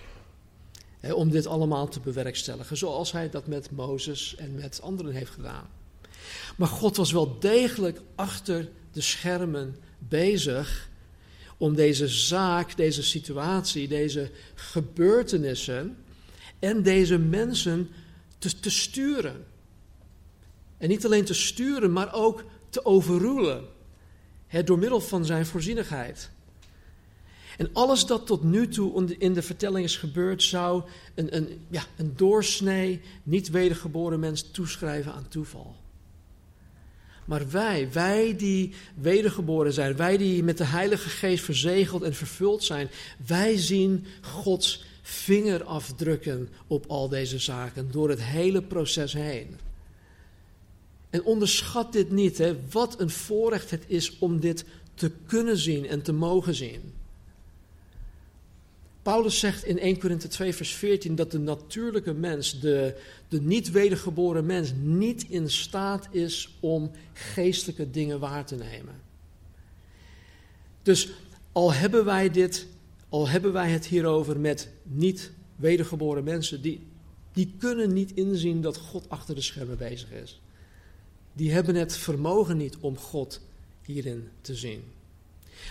[1.13, 5.69] Om dit allemaal te bewerkstelligen, zoals hij dat met Mozes en met anderen heeft gedaan.
[6.57, 10.89] Maar God was wel degelijk achter de schermen bezig
[11.57, 15.97] om deze zaak, deze situatie, deze gebeurtenissen
[16.59, 17.89] en deze mensen
[18.39, 19.45] te, te sturen.
[20.79, 23.79] En niet alleen te sturen, maar ook te overroelen.
[24.65, 26.31] Door middel van zijn voorzienigheid.
[27.57, 30.83] En alles dat tot nu toe in de vertelling is gebeurd, zou
[31.15, 35.77] een, een, ja, een doorsnee, niet wedergeboren mens toeschrijven aan toeval.
[37.25, 42.65] Maar wij, wij die wedergeboren zijn, wij die met de Heilige Geest verzegeld en vervuld
[42.65, 42.89] zijn,
[43.27, 49.70] wij zien Gods vingerafdrukken op al deze zaken door het hele proces heen.
[51.11, 52.57] En onderschat dit niet, hè?
[52.71, 56.93] wat een voorrecht het is om dit te kunnen zien en te mogen zien.
[59.03, 62.97] Paulus zegt in 1 Korinthe 2, vers 14 dat de natuurlijke mens, de,
[63.29, 68.95] de niet wedergeboren mens, niet in staat is om geestelijke dingen waar te nemen.
[70.83, 71.09] Dus
[71.53, 72.67] al hebben wij dit,
[73.09, 76.87] al hebben wij het hierover met niet wedergeboren mensen, die,
[77.33, 80.41] die kunnen niet inzien dat God achter de schermen bezig is.
[81.33, 83.41] Die hebben het vermogen niet om God
[83.83, 84.93] hierin te zien.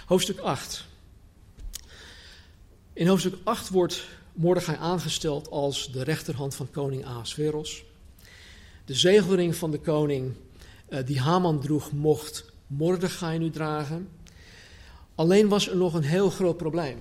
[0.06, 0.86] Hoofdstuk 8.
[2.94, 7.84] In hoofdstuk 8 wordt Mordechai aangesteld als de rechterhand van koning Ahasveros.
[8.86, 10.34] De zegelring van de koning
[10.90, 14.10] uh, die Haman droeg, mocht Mordechai nu dragen.
[15.16, 17.00] Alleen was er nog een heel groot probleem.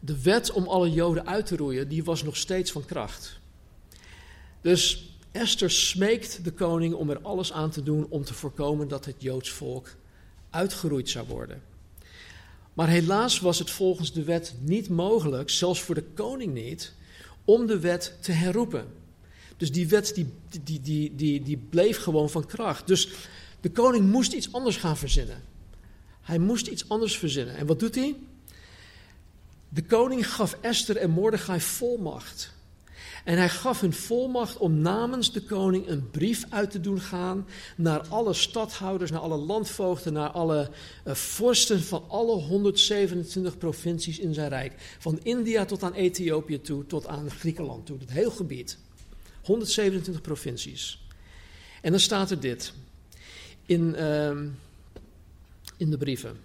[0.00, 3.38] De wet om alle Joden uit te roeien, die was nog steeds van kracht.
[4.60, 9.04] Dus Esther smeekt de koning om er alles aan te doen om te voorkomen dat
[9.04, 9.94] het Joods volk
[10.50, 11.62] uitgeroeid zou worden.
[12.74, 16.92] Maar helaas was het volgens de wet niet mogelijk, zelfs voor de koning niet,
[17.44, 18.86] om de wet te herroepen.
[19.56, 22.86] Dus die wet die, die, die, die, die bleef gewoon van kracht.
[22.86, 23.08] Dus
[23.60, 25.42] de koning moest iets anders gaan verzinnen.
[26.20, 27.56] Hij moest iets anders verzinnen.
[27.56, 28.16] En wat doet hij?
[29.68, 32.52] De koning gaf Esther en Mordechai volmacht
[33.28, 37.46] en hij gaf hun volmacht om namens de koning een brief uit te doen gaan
[37.76, 40.70] naar alle stadhouders, naar alle landvoogden, naar alle
[41.06, 44.96] uh, vorsten van alle 127 provincies in zijn rijk.
[44.98, 48.78] Van India tot aan Ethiopië toe, tot aan Griekenland toe, het heel gebied.
[49.42, 51.06] 127 provincies.
[51.82, 52.72] En dan staat er dit
[53.66, 54.30] in, uh,
[55.76, 56.36] in de brieven.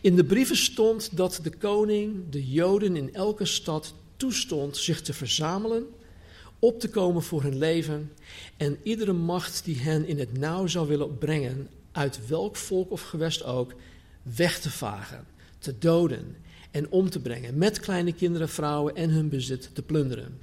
[0.00, 5.12] In de brieven stond dat de koning de Joden in elke stad toestond zich te
[5.12, 5.86] verzamelen,
[6.58, 8.12] op te komen voor hun leven
[8.56, 13.02] en iedere macht die hen in het nauw zou willen brengen, uit welk volk of
[13.02, 13.74] gewest ook,
[14.22, 15.26] weg te vagen,
[15.58, 16.36] te doden
[16.70, 20.40] en om te brengen, met kleine kinderen, vrouwen en hun bezit te plunderen.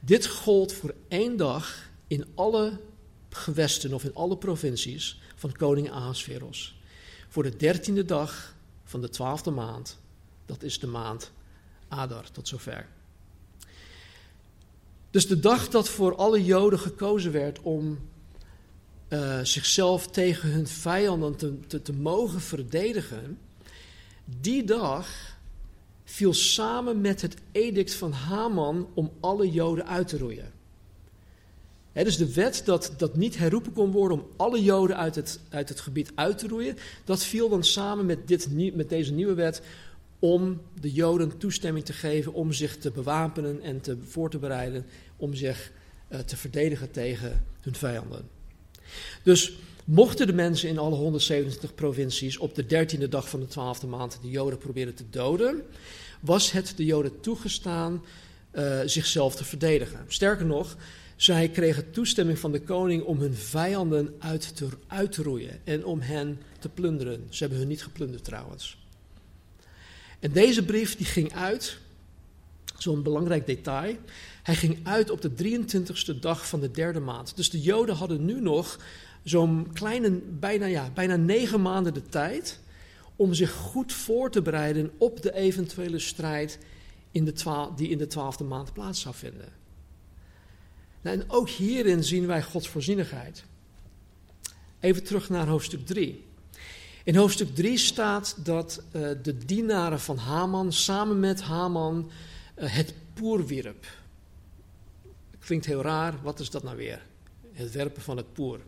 [0.00, 2.80] Dit gold voor één dag in alle
[3.28, 6.80] gewesten of in alle provincies van koning Ahasveros.
[7.28, 9.98] Voor de dertiende dag van de twaalfde maand,
[10.46, 11.32] dat is de maand
[11.90, 12.86] Adar, tot zover.
[15.10, 17.98] Dus de dag dat voor alle Joden gekozen werd om
[19.08, 23.38] uh, zichzelf tegen hun vijanden te, te, te mogen verdedigen,
[24.24, 25.08] die dag
[26.04, 30.52] viel samen met het edict van Haman om alle Joden uit te roeien.
[31.92, 35.68] Dus de wet dat, dat niet herroepen kon worden om alle Joden uit het, uit
[35.68, 39.62] het gebied uit te roeien, dat viel dan samen met, dit, met deze nieuwe wet
[40.20, 44.86] om de Joden toestemming te geven om zich te bewapenen en te voor te bereiden
[45.16, 45.72] om zich
[46.08, 48.28] uh, te verdedigen tegen hun vijanden.
[49.22, 49.52] Dus
[49.84, 54.18] mochten de mensen in alle 127 provincies op de dertiende dag van de twaalfde maand
[54.22, 55.62] de Joden proberen te doden,
[56.20, 58.04] was het de Joden toegestaan
[58.52, 60.04] uh, zichzelf te verdedigen.
[60.08, 60.76] Sterker nog,
[61.16, 65.84] zij kregen toestemming van de koning om hun vijanden uit te, uit te roeien en
[65.84, 67.26] om hen te plunderen.
[67.30, 68.79] Ze hebben hun niet geplunderd trouwens.
[70.20, 71.78] En deze brief die ging uit,
[72.78, 73.96] zo'n belangrijk detail,
[74.42, 77.36] hij ging uit op de 23ste dag van de derde maand.
[77.36, 78.78] Dus de Joden hadden nu nog
[79.22, 82.60] zo'n kleine, bijna, ja, bijna negen maanden de tijd
[83.16, 86.58] om zich goed voor te bereiden op de eventuele strijd
[87.10, 89.48] in de die in de twaalfde maand plaats zou vinden.
[91.02, 93.44] Nou, en ook hierin zien wij Gods voorzienigheid.
[94.80, 96.24] Even terug naar hoofdstuk 3.
[97.10, 102.10] In hoofdstuk 3 staat dat uh, de dienaren van Haman samen met Haman
[102.58, 103.86] uh, het poer wierp.
[105.38, 107.02] Klinkt heel raar, wat is dat nou weer?
[107.52, 108.60] Het werpen van het poer.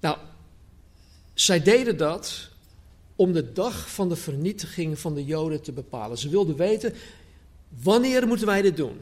[0.00, 0.18] Nou,
[1.34, 2.48] zij deden dat
[3.16, 6.18] om de dag van de vernietiging van de Joden te bepalen.
[6.18, 6.94] Ze wilden weten,
[7.68, 9.00] wanneer moeten wij dit doen?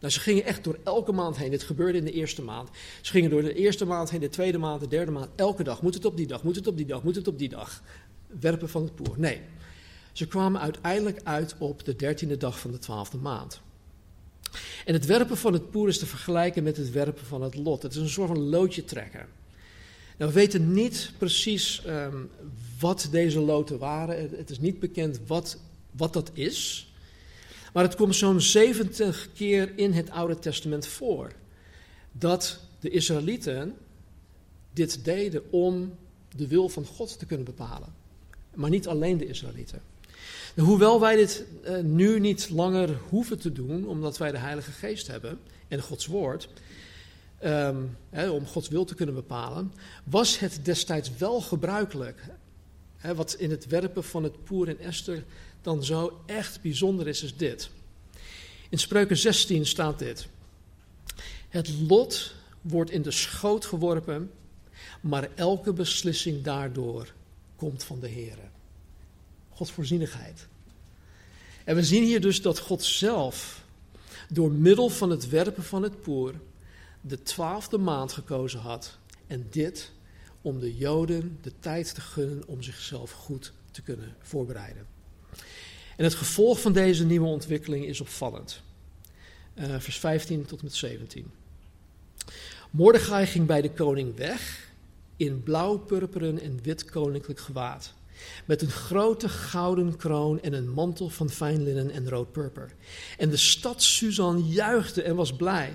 [0.00, 1.50] Nou, ze gingen echt door elke maand heen.
[1.50, 2.68] Dit gebeurde in de eerste maand.
[3.00, 5.28] Ze gingen door de eerste maand heen, de tweede maand, de derde maand.
[5.36, 5.82] Elke dag.
[5.82, 7.82] Moet het op die dag, moet het op die dag, moet het op die dag.
[8.40, 9.14] Werpen van het poer.
[9.16, 9.40] Nee.
[10.12, 13.60] Ze kwamen uiteindelijk uit op de dertiende dag van de twaalfde maand.
[14.84, 17.82] En het werpen van het poer is te vergelijken met het werpen van het lot.
[17.82, 19.26] Het is een soort van loodje trekken.
[20.18, 22.16] Nou, we weten niet precies ehm,
[22.78, 24.30] wat deze loten waren.
[24.36, 25.58] Het is niet bekend wat,
[25.90, 26.89] wat dat is.
[27.72, 31.32] Maar het komt zo'n 70 keer in het Oude Testament voor
[32.12, 33.76] dat de Israëlieten
[34.72, 35.94] dit deden om
[36.36, 37.94] de wil van God te kunnen bepalen.
[38.54, 39.82] Maar niet alleen de Israëlieten.
[40.56, 45.06] Hoewel wij dit uh, nu niet langer hoeven te doen, omdat wij de Heilige Geest
[45.06, 46.48] hebben en Gods Woord,
[48.10, 49.72] hè, om Gods wil te kunnen bepalen,
[50.04, 52.22] was het destijds wel gebruikelijk.
[53.14, 55.24] Wat in het werpen van het Poer en Esther
[55.62, 57.70] dan zo echt bijzonder is, is dit.
[58.68, 60.28] In Spreuken 16 staat dit.
[61.48, 64.30] Het lot wordt in de schoot geworpen,
[65.00, 67.12] maar elke beslissing daardoor
[67.56, 68.38] komt van de Heer.
[69.48, 70.46] Gods voorzienigheid.
[71.64, 73.64] En we zien hier dus dat God zelf,
[74.28, 76.34] door middel van het werpen van het poer,
[77.00, 78.98] de twaalfde maand gekozen had.
[79.26, 79.92] En dit
[80.42, 84.86] om de Joden de tijd te gunnen om zichzelf goed te kunnen voorbereiden.
[86.00, 88.62] En het gevolg van deze nieuwe ontwikkeling is opvallend.
[89.54, 91.30] Uh, vers 15 tot en met 17.
[92.70, 94.72] Mordechai ging bij de koning weg
[95.16, 97.94] in blauw, purperen en wit koninklijk gewaad.
[98.44, 102.74] Met een grote gouden kroon en een mantel van fijn linnen en rood purper.
[103.18, 105.72] En de stad Suzan juichte en was blij.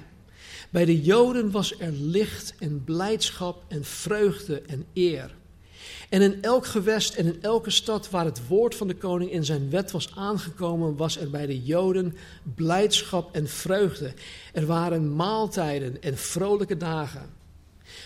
[0.69, 5.35] Bij de Joden was er licht en blijdschap en vreugde en eer.
[6.15, 9.45] En in elk gewest en in elke stad waar het woord van de koning in
[9.45, 12.15] zijn wet was aangekomen, was er bij de Joden
[12.55, 14.13] blijdschap en vreugde.
[14.53, 17.29] Er waren maaltijden en vrolijke dagen.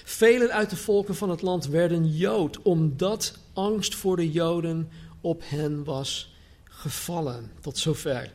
[0.04, 4.90] Velen uit de volken van het land werden Jood, omdat angst voor de Joden
[5.22, 7.52] op hen was gevallen.
[7.62, 8.32] Tot zover.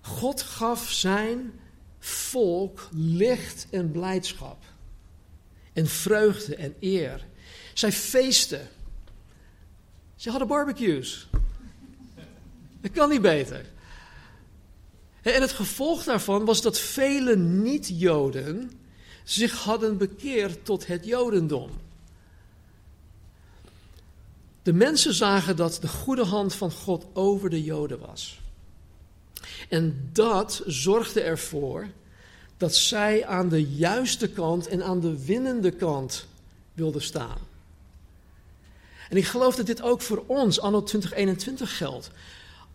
[0.00, 1.52] God gaf zijn
[1.98, 4.64] volk licht en blijdschap.
[5.72, 7.30] En vreugde en eer.
[7.74, 8.68] Zij feesten.
[10.16, 11.28] Ze hadden barbecues.
[12.80, 13.64] Dat kan niet beter.
[15.22, 18.70] En het gevolg daarvan was dat vele niet-Joden
[19.24, 21.70] zich hadden bekeerd tot het Jodendom.
[24.62, 28.40] De mensen zagen dat de goede hand van God over de Joden was.
[29.68, 31.88] En dat zorgde ervoor
[32.56, 36.26] dat zij aan de juiste kant en aan de winnende kant
[36.74, 37.38] wilden staan.
[39.12, 42.10] En ik geloof dat dit ook voor ons, anno 2021, geldt.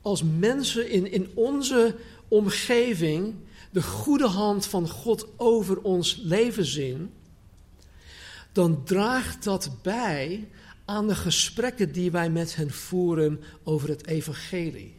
[0.01, 1.95] Als mensen in, in onze
[2.27, 3.35] omgeving
[3.71, 7.13] de goede hand van God over ons leven zien,
[8.51, 10.47] dan draagt dat bij
[10.85, 14.95] aan de gesprekken die wij met hen voeren over het evangelie.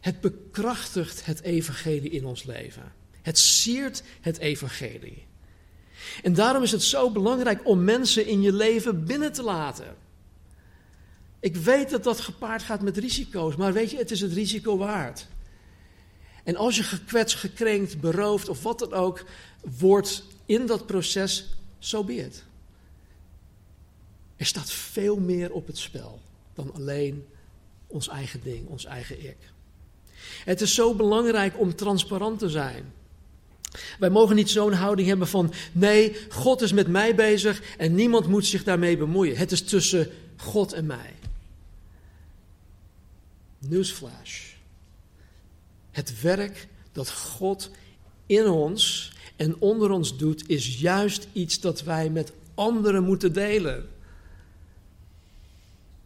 [0.00, 2.92] Het bekrachtigt het evangelie in ons leven.
[3.22, 5.28] Het siert het evangelie.
[6.22, 9.96] En daarom is het zo belangrijk om mensen in je leven binnen te laten.
[11.40, 14.76] Ik weet dat dat gepaard gaat met risico's, maar weet je, het is het risico
[14.76, 15.26] waard.
[16.44, 19.24] En als je gekwetst, gekrenkt, beroofd of wat dan ook
[19.78, 22.28] wordt in dat proces, zo so be.
[24.36, 26.20] Er staat veel meer op het spel
[26.54, 27.26] dan alleen
[27.86, 29.36] ons eigen ding, ons eigen ik.
[30.44, 32.92] Het is zo belangrijk om transparant te zijn.
[33.98, 38.26] Wij mogen niet zo'n houding hebben van nee, God is met mij bezig en niemand
[38.26, 39.36] moet zich daarmee bemoeien.
[39.36, 41.14] Het is tussen God en mij.
[43.58, 44.48] Newsflash.
[45.90, 47.70] Het werk dat God
[48.26, 53.88] in ons en onder ons doet, is juist iets dat wij met anderen moeten delen.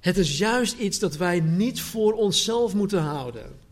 [0.00, 3.63] Het is juist iets dat wij niet voor onszelf moeten houden.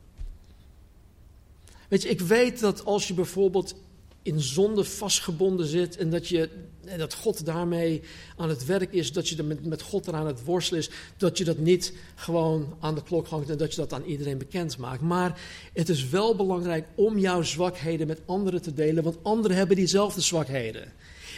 [1.92, 3.74] Weet je, ik weet dat als je bijvoorbeeld
[4.22, 6.48] in zonde vastgebonden zit en dat, je,
[6.84, 8.02] en dat God daarmee
[8.36, 11.44] aan het werk is, dat je met, met God eraan het worstelen is, dat je
[11.44, 15.00] dat niet gewoon aan de klok hangt en dat je dat aan iedereen bekend maakt.
[15.00, 15.40] Maar
[15.72, 20.20] het is wel belangrijk om jouw zwakheden met anderen te delen, want anderen hebben diezelfde
[20.20, 20.92] zwakheden.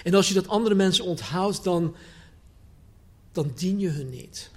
[0.05, 1.94] En als je dat andere mensen onthoudt, dan,
[3.32, 4.50] dan dien je hun niet.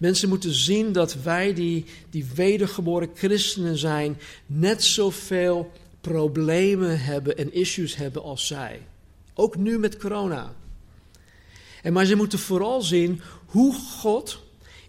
[0.00, 5.70] Mensen moeten zien dat wij die, die wedergeboren christenen zijn, net zoveel
[6.00, 8.86] problemen hebben en issues hebben als zij.
[9.34, 10.54] Ook nu met corona.
[11.82, 14.40] En maar ze moeten vooral zien hoe God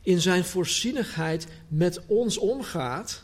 [0.02, 3.24] in zijn voorzienigheid met ons omgaat.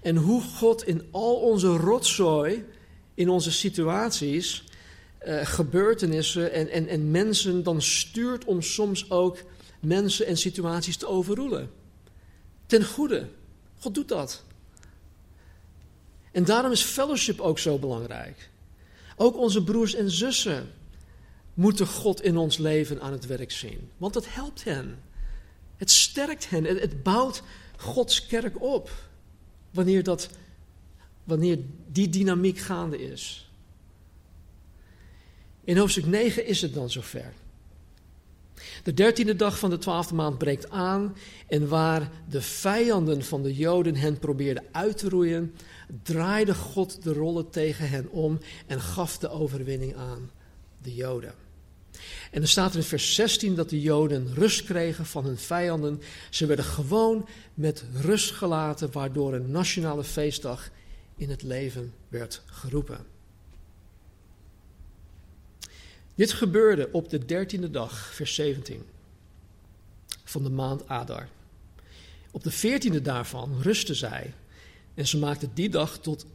[0.00, 2.64] En hoe God in al onze rotzooi,
[3.14, 4.64] in onze situaties,
[5.26, 9.38] uh, gebeurtenissen en, en, en mensen dan stuurt om soms ook
[9.82, 11.70] mensen en situaties te overroelen.
[12.66, 13.28] Ten goede.
[13.78, 14.42] God doet dat.
[16.32, 18.50] En daarom is fellowship ook zo belangrijk.
[19.16, 20.70] Ook onze broers en zussen
[21.54, 23.90] moeten God in ons leven aan het werk zien.
[23.96, 25.02] Want dat helpt hen.
[25.76, 26.64] Het sterkt hen.
[26.64, 27.42] Het bouwt
[27.76, 28.90] Gods kerk op.
[29.70, 30.28] Wanneer, dat,
[31.24, 33.50] wanneer die dynamiek gaande is.
[35.64, 37.32] In hoofdstuk 9 is het dan zover.
[38.82, 41.16] De dertiende dag van de twaalfde maand breekt aan
[41.48, 45.54] en waar de vijanden van de Joden hen probeerden uit te roeien,
[46.02, 50.30] draaide God de rollen tegen hen om en gaf de overwinning aan
[50.82, 51.34] de Joden.
[52.30, 56.00] En er staat in vers 16 dat de Joden rust kregen van hun vijanden.
[56.30, 60.70] Ze werden gewoon met rust gelaten, waardoor een nationale feestdag
[61.16, 63.11] in het leven werd geroepen.
[66.14, 68.82] Dit gebeurde op de dertiende dag, vers 17,
[70.24, 71.28] van de maand Adar.
[72.30, 74.34] Op de veertiende daarvan rustte zij
[74.94, 76.26] en ze maakte die dag tot,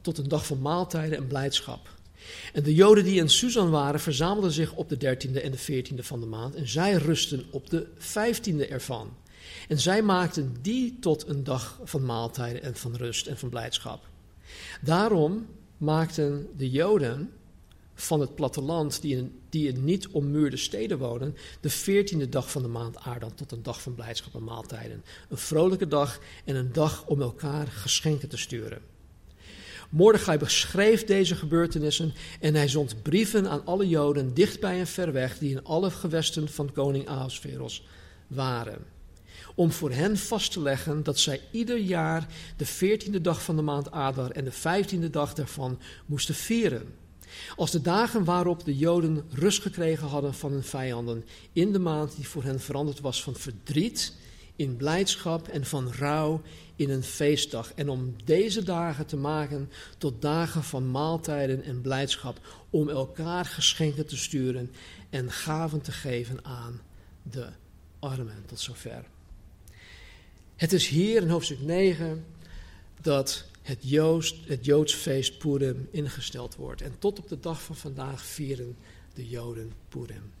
[0.00, 1.94] tot een dag van maaltijden en blijdschap.
[2.52, 6.02] En de Joden die in Susan waren, verzamelden zich op de dertiende en de veertiende
[6.02, 9.16] van de maand en zij rusten op de vijftiende ervan.
[9.68, 14.08] En zij maakten die tot een dag van maaltijden en van rust en van blijdschap.
[14.80, 15.46] Daarom
[15.76, 17.32] maakten de Joden
[17.98, 22.68] van het platteland, die in, die niet ommuurde steden wonen, de veertiende dag van de
[22.68, 25.04] maand Aardan tot een dag van blijdschap en maaltijden.
[25.28, 28.82] Een vrolijke dag en een dag om elkaar geschenken te sturen.
[29.90, 35.38] Mordechai beschreef deze gebeurtenissen en hij zond brieven aan alle Joden dichtbij en ver weg
[35.38, 37.86] die in alle gewesten van koning Ahasveros
[38.26, 38.84] waren.
[39.54, 42.26] Om voor hen vast te leggen dat zij ieder jaar
[42.56, 46.94] de veertiende dag van de maand Adar en de vijftiende dag daarvan moesten vieren.
[47.56, 52.16] Als de dagen waarop de Joden rust gekregen hadden van hun vijanden, in de maand
[52.16, 54.12] die voor hen veranderd was van verdriet
[54.56, 56.42] in blijdschap en van rouw
[56.76, 57.72] in een feestdag.
[57.74, 64.06] En om deze dagen te maken tot dagen van maaltijden en blijdschap, om elkaar geschenken
[64.06, 64.72] te sturen
[65.10, 66.80] en gaven te geven aan
[67.22, 67.46] de
[67.98, 68.44] armen.
[68.46, 69.04] Tot zover.
[70.56, 72.24] Het is hier in hoofdstuk 9
[73.00, 76.82] dat het, Joods, het Joods feest Purim ingesteld wordt.
[76.82, 78.76] En tot op de dag van vandaag vieren
[79.14, 80.32] de Joden Purim.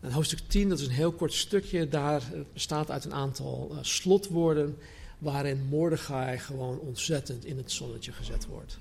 [0.00, 2.22] En hoofdstuk 10, dat is een heel kort stukje, daar
[2.52, 4.78] bestaat uit een aantal uh, slotwoorden
[5.18, 8.78] waarin Mordechai gewoon ontzettend in het zonnetje gezet wordt.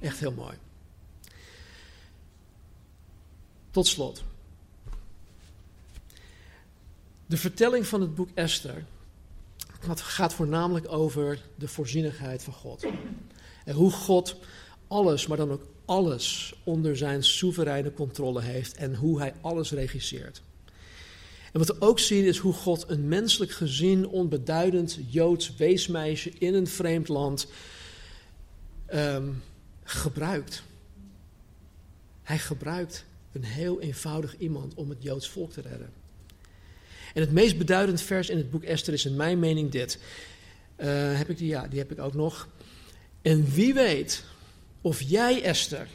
[0.00, 0.56] Echt heel mooi.
[3.70, 4.22] Tot slot.
[7.26, 8.84] De vertelling van het boek Esther
[9.88, 12.86] het gaat voornamelijk over de voorzienigheid van God.
[13.64, 14.36] En hoe God
[14.88, 20.42] alles, maar dan ook alles onder zijn soevereine controle heeft en hoe hij alles regisseert.
[21.52, 26.54] En wat we ook zien is hoe God een menselijk gezien, onbeduidend Joods weesmeisje in
[26.54, 27.46] een vreemd land
[28.94, 29.42] um,
[29.84, 30.62] gebruikt.
[32.22, 36.01] Hij gebruikt een heel eenvoudig iemand om het Joods volk te redden.
[37.14, 39.98] En het meest beduidend vers in het boek Esther is in mijn mening dit.
[40.78, 41.48] Uh, heb ik die?
[41.48, 42.48] Ja, die heb ik ook nog.
[43.22, 44.24] En wie weet
[44.80, 45.88] of jij, Esther,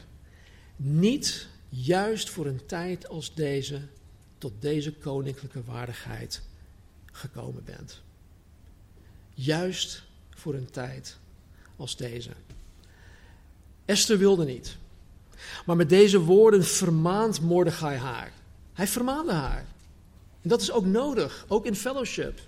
[0.76, 3.82] niet juist voor een tijd als deze
[4.38, 6.42] tot deze koninklijke waardigheid
[7.06, 8.02] gekomen bent.
[9.34, 11.18] Juist voor een tijd
[11.76, 12.30] als deze.
[13.86, 14.78] Esther wilde niet.
[15.66, 18.32] Maar met deze woorden vermaant Mordechai haar.
[18.74, 19.66] Hij vermaande haar.
[20.42, 22.40] En dat is ook nodig, ook in fellowship.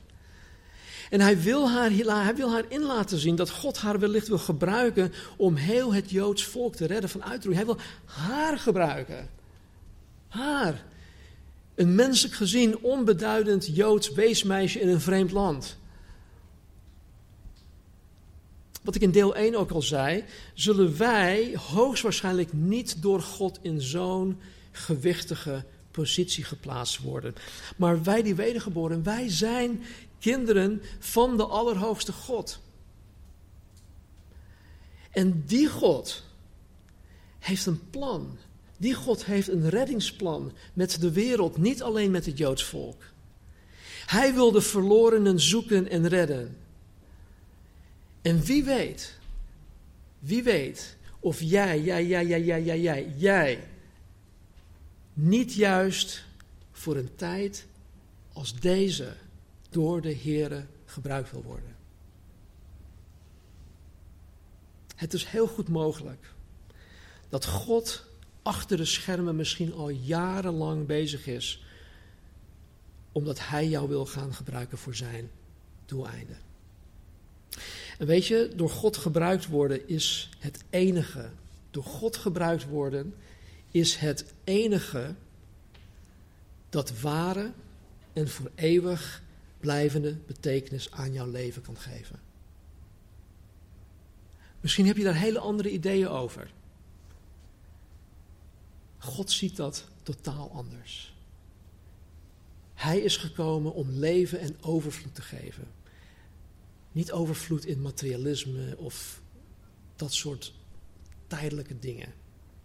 [1.10, 1.92] En hij wil, haar,
[2.24, 6.10] hij wil haar in laten zien dat God haar wellicht wil gebruiken om heel het
[6.10, 7.66] Joods volk te redden van uitroeiing.
[7.66, 9.30] Hij wil haar gebruiken.
[10.28, 10.84] Haar.
[11.76, 15.78] Een menselijk gezien onbeduidend Joods weesmeisje in een vreemd land.
[18.82, 20.24] Wat ik in deel 1 ook al zei,
[20.54, 24.40] zullen wij hoogstwaarschijnlijk niet door God in zo'n
[24.72, 27.36] gewichtige positie geplaatst worden.
[27.78, 29.84] Maar wij die wedergeboren, wij zijn
[30.20, 32.60] kinderen van de Allerhoogste God.
[35.12, 36.24] En die God
[37.40, 38.38] heeft een plan.
[38.78, 43.04] Die God heeft een reddingsplan met de wereld, niet alleen met het Joods volk.
[44.06, 46.58] Hij wil de verlorenen zoeken en redden.
[48.22, 49.18] En wie weet,
[50.20, 53.68] wie weet of jij, jij, jij, jij, jij, jij, jij, jij
[55.22, 56.24] niet juist
[56.72, 57.66] voor een tijd
[58.34, 59.14] als deze
[59.70, 61.76] door de Here gebruikt wil worden.
[64.96, 66.34] Het is heel goed mogelijk
[67.30, 68.06] dat God
[68.42, 71.64] achter de schermen misschien al jarenlang bezig is,
[73.12, 75.30] omdat Hij jou wil gaan gebruiken voor zijn
[75.86, 76.38] doeleinden.
[77.98, 81.30] En weet je, door God gebruikt worden is het enige
[81.72, 83.14] door God gebruikt worden,
[83.72, 85.16] is het enige
[86.70, 87.52] dat ware
[88.14, 89.24] en voor eeuwig
[89.60, 92.20] blijvende betekenis aan jouw leven kan geven.
[94.60, 96.52] Misschien heb je daar hele andere ideeën over.
[98.98, 101.18] God ziet dat totaal anders.
[102.74, 105.68] Hij is gekomen om leven en overvloed te geven.
[106.92, 109.22] Niet overvloed in materialisme of
[109.96, 110.54] dat soort
[111.28, 112.14] tijdelijke dingen,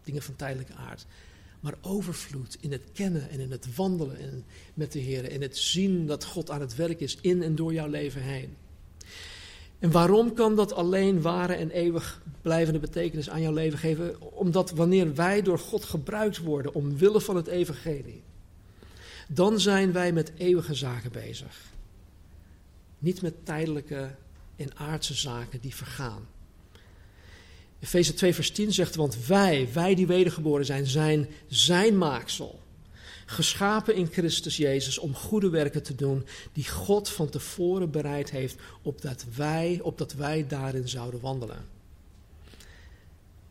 [0.05, 1.07] dingen van tijdelijke aard.
[1.61, 4.45] Maar overvloed in het kennen en in het wandelen en
[4.75, 5.31] met de Heer.
[5.31, 8.57] En het zien dat God aan het werk is in en door jouw leven heen.
[9.79, 14.21] En waarom kan dat alleen ware en eeuwig blijvende betekenis aan jouw leven geven?
[14.33, 18.23] Omdat wanneer wij door God gebruikt worden omwille van het evangelie,
[19.29, 21.73] dan zijn wij met eeuwige zaken bezig.
[22.99, 24.11] Niet met tijdelijke
[24.57, 26.27] en aardse zaken die vergaan.
[27.85, 32.61] Efeze 2 vers 10 zegt, want wij, wij die wedergeboren zijn, zijn zijn maaksel.
[33.27, 38.57] Geschapen in Christus Jezus om goede werken te doen die God van tevoren bereid heeft
[38.83, 41.67] opdat wij, opdat wij daarin zouden wandelen.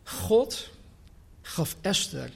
[0.02, 0.70] God
[1.42, 2.30] gaf Esther,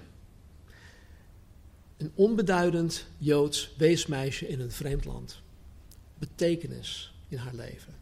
[1.97, 5.41] een onbeduidend Joods weesmeisje in een vreemd land,
[6.19, 7.95] betekenis in haar leven.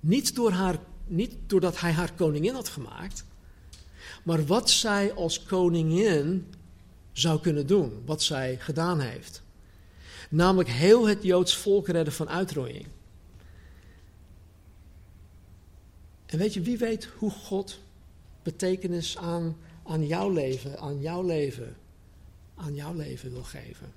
[0.00, 3.24] Niet, door haar, niet doordat hij haar koningin had gemaakt,
[4.22, 6.54] maar wat zij als koningin
[7.12, 9.42] zou kunnen doen, wat zij gedaan heeft.
[10.30, 12.86] Namelijk heel het Joods volk redden van uitroeiing.
[16.26, 17.80] En weet je, wie weet hoe God
[18.42, 21.76] betekenis aan, aan jouw leven, aan jouw leven,
[22.54, 23.92] aan jouw leven wil geven.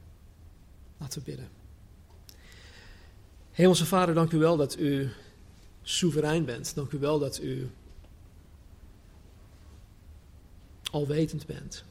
[0.98, 1.50] Laten we bidden.
[3.52, 5.10] Hemelse Vader, dank u wel dat u
[5.86, 6.76] soeverein bent.
[6.76, 7.70] Dank u wel dat u
[10.92, 11.84] alwetend bent.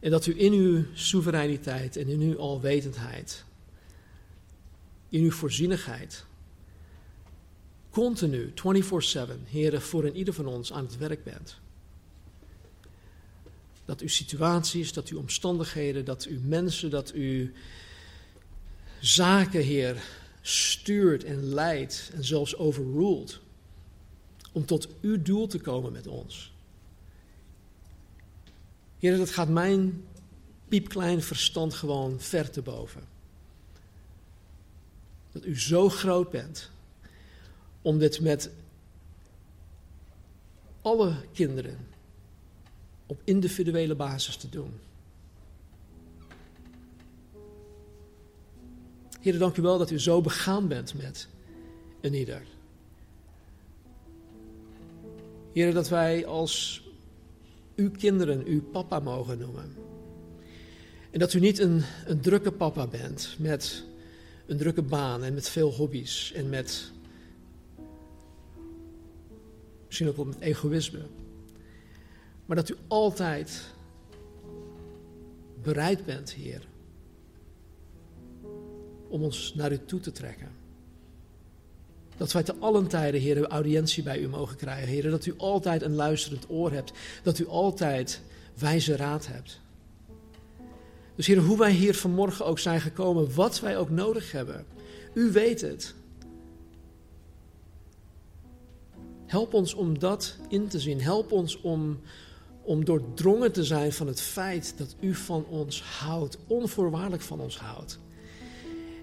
[0.00, 3.44] En dat u in uw soevereiniteit en in uw alwetendheid,
[5.08, 6.24] in uw voorzienigheid,
[7.90, 8.54] continu, 24-7,
[9.44, 11.58] Heren, voor een ieder van ons aan het werk bent.
[13.84, 17.48] Dat uw situaties, dat uw omstandigheden, dat uw mensen, dat uw
[19.00, 20.02] zaken, Heer,
[20.40, 23.40] stuurt en leidt en zelfs overruled.
[24.52, 26.52] Om tot uw doel te komen met ons.
[28.98, 30.04] Heer, dat gaat mijn
[30.68, 33.02] piepklein verstand gewoon ver te boven.
[35.32, 36.70] Dat u zo groot bent
[37.82, 38.50] om dit met
[40.82, 41.86] alle kinderen
[43.06, 44.80] op individuele basis te doen.
[49.20, 51.28] Heer, dank u wel dat u zo begaan bent met
[52.00, 52.42] een ieder.
[55.52, 56.82] Heer, dat wij als
[57.76, 59.72] uw kinderen uw papa mogen noemen.
[61.10, 63.84] En dat u niet een, een drukke papa bent met
[64.46, 66.92] een drukke baan en met veel hobby's en met
[69.86, 71.06] misschien ook wel met egoïsme.
[72.46, 73.62] Maar dat u altijd
[75.62, 76.68] bereid bent, Heer,
[79.10, 80.48] om ons naar u toe te trekken.
[82.16, 85.10] Dat wij te allen tijden, Heer, audiëntie bij u mogen krijgen.
[85.10, 86.92] Dat u altijd een luisterend oor hebt.
[87.22, 88.20] Dat u altijd
[88.58, 89.60] wijze raad hebt.
[91.14, 94.64] Dus Heer, hoe wij hier vanmorgen ook zijn gekomen, wat wij ook nodig hebben.
[95.14, 95.94] U weet het.
[99.26, 101.00] Help ons om dat in te zien.
[101.00, 102.00] Help ons om,
[102.62, 107.58] om doordrongen te zijn van het feit dat u van ons houdt, onvoorwaardelijk van ons
[107.58, 107.98] houdt.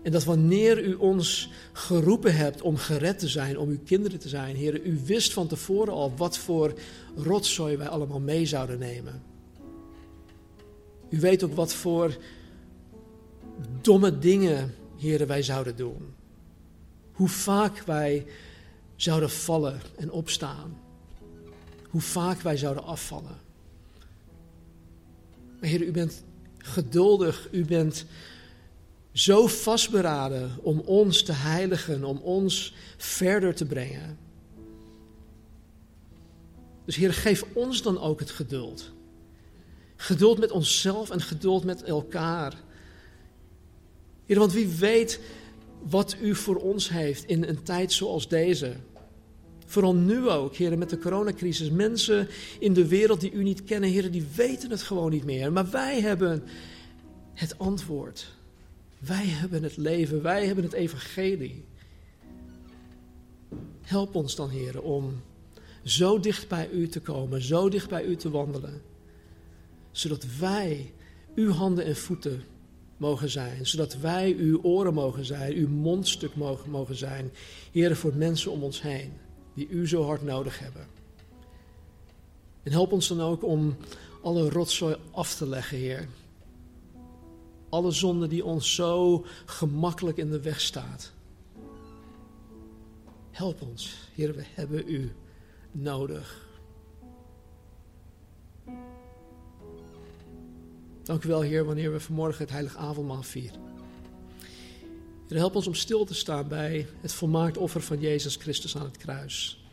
[0.08, 4.30] En dat wanneer u ons geroepen hebt om gered te zijn, om uw kinderen te
[4.30, 6.74] zijn, Heer, u wist van tevoren al wat voor
[7.16, 9.24] rotzooi wij allemaal mee zouden nemen.
[11.10, 12.18] U weet ook wat voor
[13.82, 16.14] domme dingen, Heer, wij zouden doen.
[17.12, 18.26] Hoe vaak wij
[18.96, 20.80] zouden vallen en opstaan.
[21.90, 23.38] Hoe vaak wij zouden afvallen.
[25.60, 26.24] Maar Heer, u bent
[26.58, 28.06] geduldig, u bent
[29.18, 34.18] zo vastberaden om ons te heiligen, om ons verder te brengen.
[36.86, 38.92] Dus Heer, geef ons dan ook het geduld.
[39.96, 42.54] Geduld met onszelf en geduld met elkaar.
[44.26, 45.20] Heer, want wie weet
[45.82, 48.76] wat u voor ons heeft in een tijd zoals deze.
[49.66, 51.70] Vooral nu ook, heren, met de coronacrisis.
[51.70, 52.28] Mensen
[52.60, 55.52] in de wereld die u niet kennen, heren, die weten het gewoon niet meer.
[55.52, 56.44] Maar wij hebben
[57.34, 58.36] het antwoord.
[59.00, 61.66] Wij hebben het leven, wij hebben het evangelie.
[63.82, 65.22] Help ons dan, heren, om
[65.84, 68.82] zo dicht bij u te komen, zo dicht bij u te wandelen.
[69.92, 70.94] Zodat wij
[71.36, 72.44] uw handen en voeten
[72.98, 73.66] mogen zijn.
[73.66, 77.32] Zodat wij uw oren mogen zijn, uw mondstuk mogen, mogen zijn.
[77.72, 79.14] Heren, voor mensen om ons heen
[79.54, 80.88] die u zo hard nodig hebben.
[82.64, 83.78] En help ons dan ook om
[84.22, 86.08] alle rotzooi af te leggen, Heer.
[87.70, 91.12] Alle zonde die ons zo gemakkelijk in de weg staat.
[93.32, 95.12] Help ons, Heer, we hebben u
[95.72, 96.46] nodig.
[101.04, 103.62] Dank u wel, Heer, wanneer we vanmorgen het heilige avondmaal vieren.
[105.28, 108.98] Help ons om stil te staan bij het volmaakt offer van Jezus Christus aan het
[108.98, 109.66] kruis.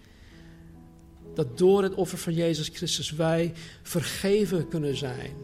[1.34, 5.36] Dat door het offer van Jezus Christus wij vergeven kunnen zijn.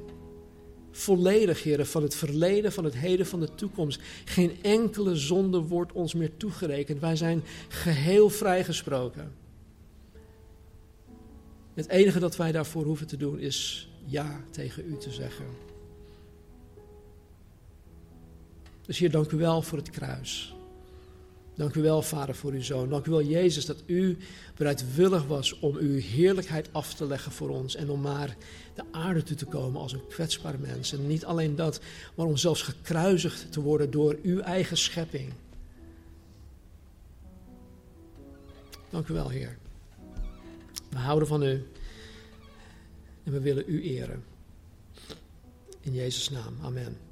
[0.91, 4.01] Volledig, Heer, van het verleden, van het heden, van de toekomst.
[4.25, 7.01] Geen enkele zonde wordt ons meer toegerekend.
[7.01, 9.33] Wij zijn geheel vrijgesproken.
[11.75, 15.47] Het enige dat wij daarvoor hoeven te doen is ja tegen u te zeggen.
[18.87, 20.55] Dus Heer, dank u wel voor het kruis.
[21.61, 22.89] Dank u wel, Vader, voor uw zoon.
[22.89, 24.19] Dank u wel, Jezus, dat u
[24.57, 27.75] bereidwillig was om uw heerlijkheid af te leggen voor ons.
[27.75, 28.37] En om maar
[28.75, 30.93] de aarde toe te komen als een kwetsbaar mens.
[30.93, 31.81] En niet alleen dat,
[32.15, 35.33] maar om zelfs gekruisigd te worden door uw eigen schepping.
[38.91, 39.57] Dank u wel, Heer.
[40.91, 41.67] We houden van u
[43.25, 44.25] en we willen u eren.
[45.81, 47.10] In Jezus' naam, amen.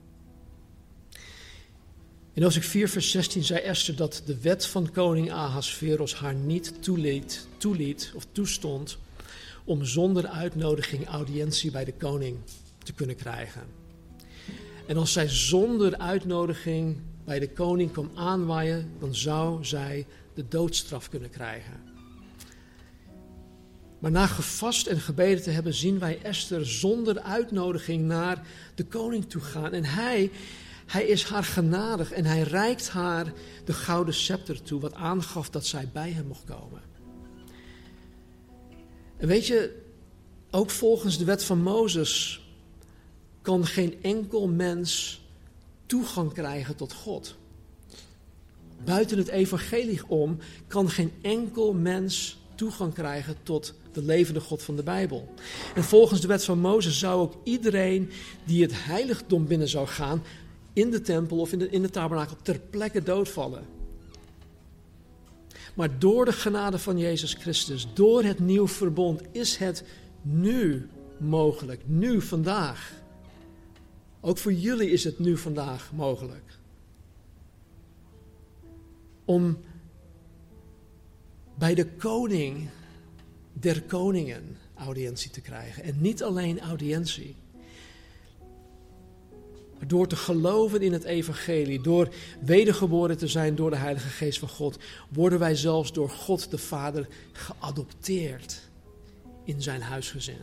[2.39, 6.83] In hoofdstuk 4, vers 16 zei Esther dat de wet van koning Ahasveros haar niet
[6.83, 8.99] toeliet, toeliet of toestond
[9.65, 12.37] om zonder uitnodiging audiëntie bij de koning
[12.79, 13.63] te kunnen krijgen.
[14.87, 21.09] En als zij zonder uitnodiging bij de koning kwam aanwaaien, dan zou zij de doodstraf
[21.09, 21.81] kunnen krijgen.
[23.99, 29.31] Maar na gevast en gebeden te hebben, zien wij Esther zonder uitnodiging naar de koning
[29.31, 29.73] toe gaan.
[29.73, 30.31] En hij,
[30.89, 33.33] hij is haar genadig en hij reikt haar
[33.65, 36.81] de gouden scepter toe, wat aangaf dat zij bij hem mocht komen.
[39.17, 39.83] En weet je,
[40.51, 42.43] ook volgens de wet van Mozes
[43.43, 45.21] kan geen enkel mens
[45.87, 47.37] toegang krijgen tot God.
[48.85, 54.77] Buiten het evangelie om kan geen enkel mens toegang krijgen tot de levende God van
[54.77, 55.35] de Bijbel.
[55.75, 58.11] En volgens de wet van Mozes zou ook iedereen
[58.45, 60.23] die het heiligdom binnen zou gaan,
[60.79, 63.67] in de tempel of in de, in de tabernakel, ter plekke doodvallen.
[65.75, 69.85] Maar door de genade van Jezus Christus, door het nieuw verbond, is het
[70.23, 71.83] nu mogelijk.
[71.87, 72.93] Nu, vandaag.
[74.21, 76.59] Ook voor jullie is het nu vandaag mogelijk.
[79.25, 79.59] Om
[81.55, 82.69] bij de koning
[83.53, 85.83] der koningen audiëntie te krijgen.
[85.83, 87.37] En niet alleen audiëntie.
[89.87, 92.09] Door te geloven in het evangelie, door
[92.41, 96.59] wedergeboren te zijn door de Heilige Geest van God, worden wij zelfs door God de
[96.59, 98.61] Vader geadopteerd
[99.45, 100.41] in zijn huisgezin.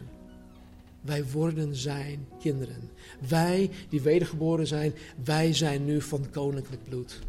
[1.01, 2.89] Wij worden zijn kinderen.
[3.27, 7.19] Wij die wedergeboren zijn, wij zijn nu van koninklijk bloed.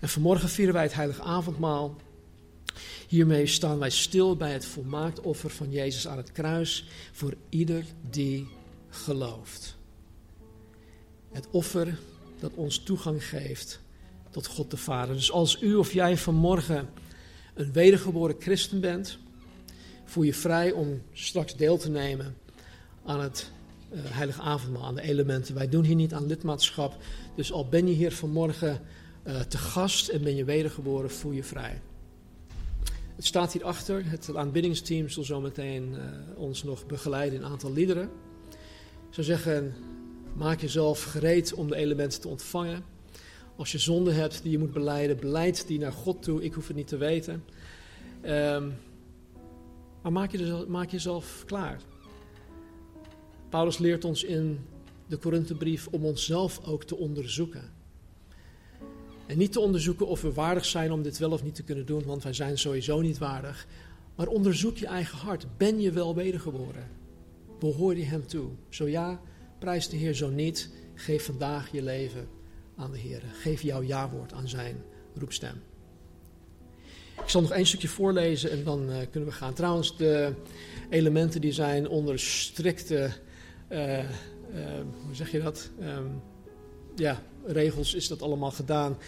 [0.00, 1.96] En vanmorgen vieren wij het heilige avondmaal.
[3.08, 7.84] Hiermee staan wij stil bij het volmaakt offer van Jezus aan het kruis voor ieder
[8.10, 8.48] die
[8.92, 9.76] gelooft.
[11.30, 11.98] Het offer
[12.40, 13.80] dat ons toegang geeft
[14.30, 15.14] tot God de Vader.
[15.14, 16.88] Dus als u of jij vanmorgen
[17.54, 19.18] een wedergeboren christen bent,
[20.04, 22.36] voel je vrij om straks deel te nemen
[23.04, 23.50] aan het
[23.92, 25.54] uh, heilige avondmaal, aan de elementen.
[25.54, 26.96] Wij doen hier niet aan lidmaatschap,
[27.36, 28.80] dus al ben je hier vanmorgen
[29.26, 31.80] uh, te gast en ben je wedergeboren, voel je vrij.
[33.16, 34.02] Het staat hierachter.
[34.06, 35.98] Het aanbiddingsteam zal zo meteen uh,
[36.36, 38.10] ons nog begeleiden in een aantal liederen.
[39.12, 39.74] Zou zeggen,
[40.34, 42.84] maak jezelf gereed om de elementen te ontvangen.
[43.56, 46.42] Als je zonde hebt die je moet beleiden, beleid die naar God toe.
[46.42, 47.44] Ik hoef het niet te weten.
[48.24, 48.74] Um,
[50.02, 51.80] maar maak, je, maak jezelf klaar.
[53.48, 54.58] Paulus leert ons in
[55.06, 57.70] de Korinthebrief om onszelf ook te onderzoeken.
[59.26, 61.86] En niet te onderzoeken of we waardig zijn om dit wel of niet te kunnen
[61.86, 63.66] doen, want wij zijn sowieso niet waardig.
[64.14, 65.46] Maar onderzoek je eigen hart.
[65.56, 67.01] Ben je wel wedergeboren?
[67.62, 68.48] Behoor je hem toe?
[68.68, 69.20] Zo ja,
[69.58, 70.14] prijs de Heer.
[70.14, 72.28] Zo niet, geef vandaag je leven
[72.76, 73.22] aan de Heer.
[73.32, 74.82] Geef jouw ja-woord aan zijn
[75.14, 75.62] roepstem.
[77.22, 79.54] Ik zal nog één stukje voorlezen en dan uh, kunnen we gaan.
[79.54, 80.34] Trouwens, de
[80.90, 83.10] elementen die zijn onder strikte,
[83.68, 84.04] uh, uh,
[85.06, 85.70] hoe zeg je dat?
[85.80, 86.22] Um,
[86.96, 88.98] ja, regels is dat allemaal gedaan.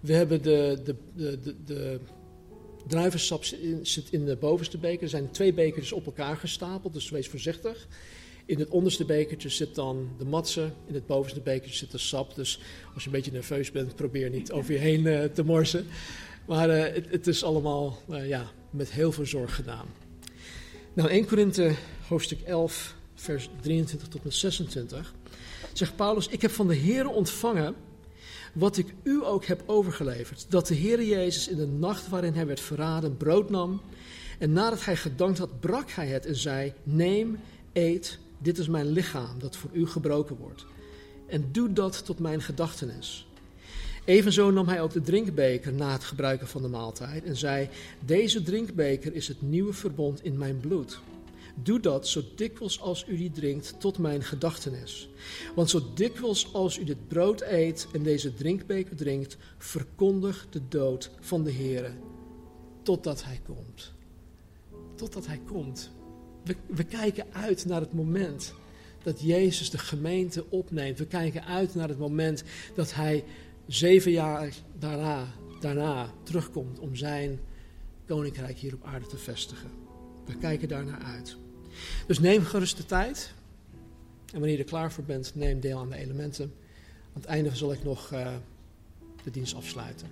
[0.00, 2.00] We hebben de, de, de, de,
[2.86, 3.44] druivensap
[3.82, 5.02] zit in de bovenste beker.
[5.02, 7.88] Er zijn twee bekertjes op elkaar gestapeld, dus wees voorzichtig.
[8.44, 12.34] In het onderste bekertje zit dan de matse, in het bovenste bekertje zit de sap.
[12.34, 12.60] Dus
[12.94, 15.86] als je een beetje nerveus bent, probeer niet over je heen uh, te morsen.
[16.46, 19.86] Maar uh, het, is allemaal uh, ja, met heel veel zorg gedaan.
[20.92, 21.74] Nou, 1 Korinthe
[22.08, 25.14] hoofdstuk 11, vers 23 tot met 26
[25.72, 27.74] zegt Paulus: Ik heb van de Heer ontvangen
[28.52, 30.46] wat ik u ook heb overgeleverd.
[30.48, 33.80] Dat de Heer Jezus in de nacht waarin hij werd verraden brood nam.
[34.38, 37.38] En nadat hij gedankt had, brak hij het en zei: Neem,
[37.72, 40.66] eet, dit is mijn lichaam dat voor u gebroken wordt.
[41.26, 43.26] En doe dat tot mijn gedachtenis.
[44.04, 47.68] Evenzo nam hij ook de drinkbeker na het gebruiken van de maaltijd en zei:
[48.04, 51.00] Deze drinkbeker is het nieuwe verbond in mijn bloed.
[51.54, 55.08] Doe dat zo dikwijls als u die drinkt tot mijn gedachtenis.
[55.54, 61.10] Want zo dikwijls als u dit brood eet en deze drinkbeker drinkt, verkondig de dood
[61.20, 61.92] van de Heere
[62.82, 63.92] totdat hij komt.
[64.94, 65.90] Totdat hij komt.
[66.44, 68.54] We, we kijken uit naar het moment
[69.02, 70.98] dat Jezus de gemeente opneemt.
[70.98, 72.44] We kijken uit naar het moment
[72.74, 73.24] dat hij
[73.66, 75.26] zeven jaar daarna,
[75.60, 77.40] daarna terugkomt om zijn
[78.06, 79.81] koninkrijk hier op aarde te vestigen.
[80.24, 81.36] We kijken daarnaar uit.
[82.06, 83.32] Dus neem gerust de tijd.
[84.26, 86.44] En wanneer je er klaar voor bent, neem deel aan de elementen.
[87.14, 88.28] Aan het einde zal ik nog uh,
[89.24, 90.08] de dienst afsluiten.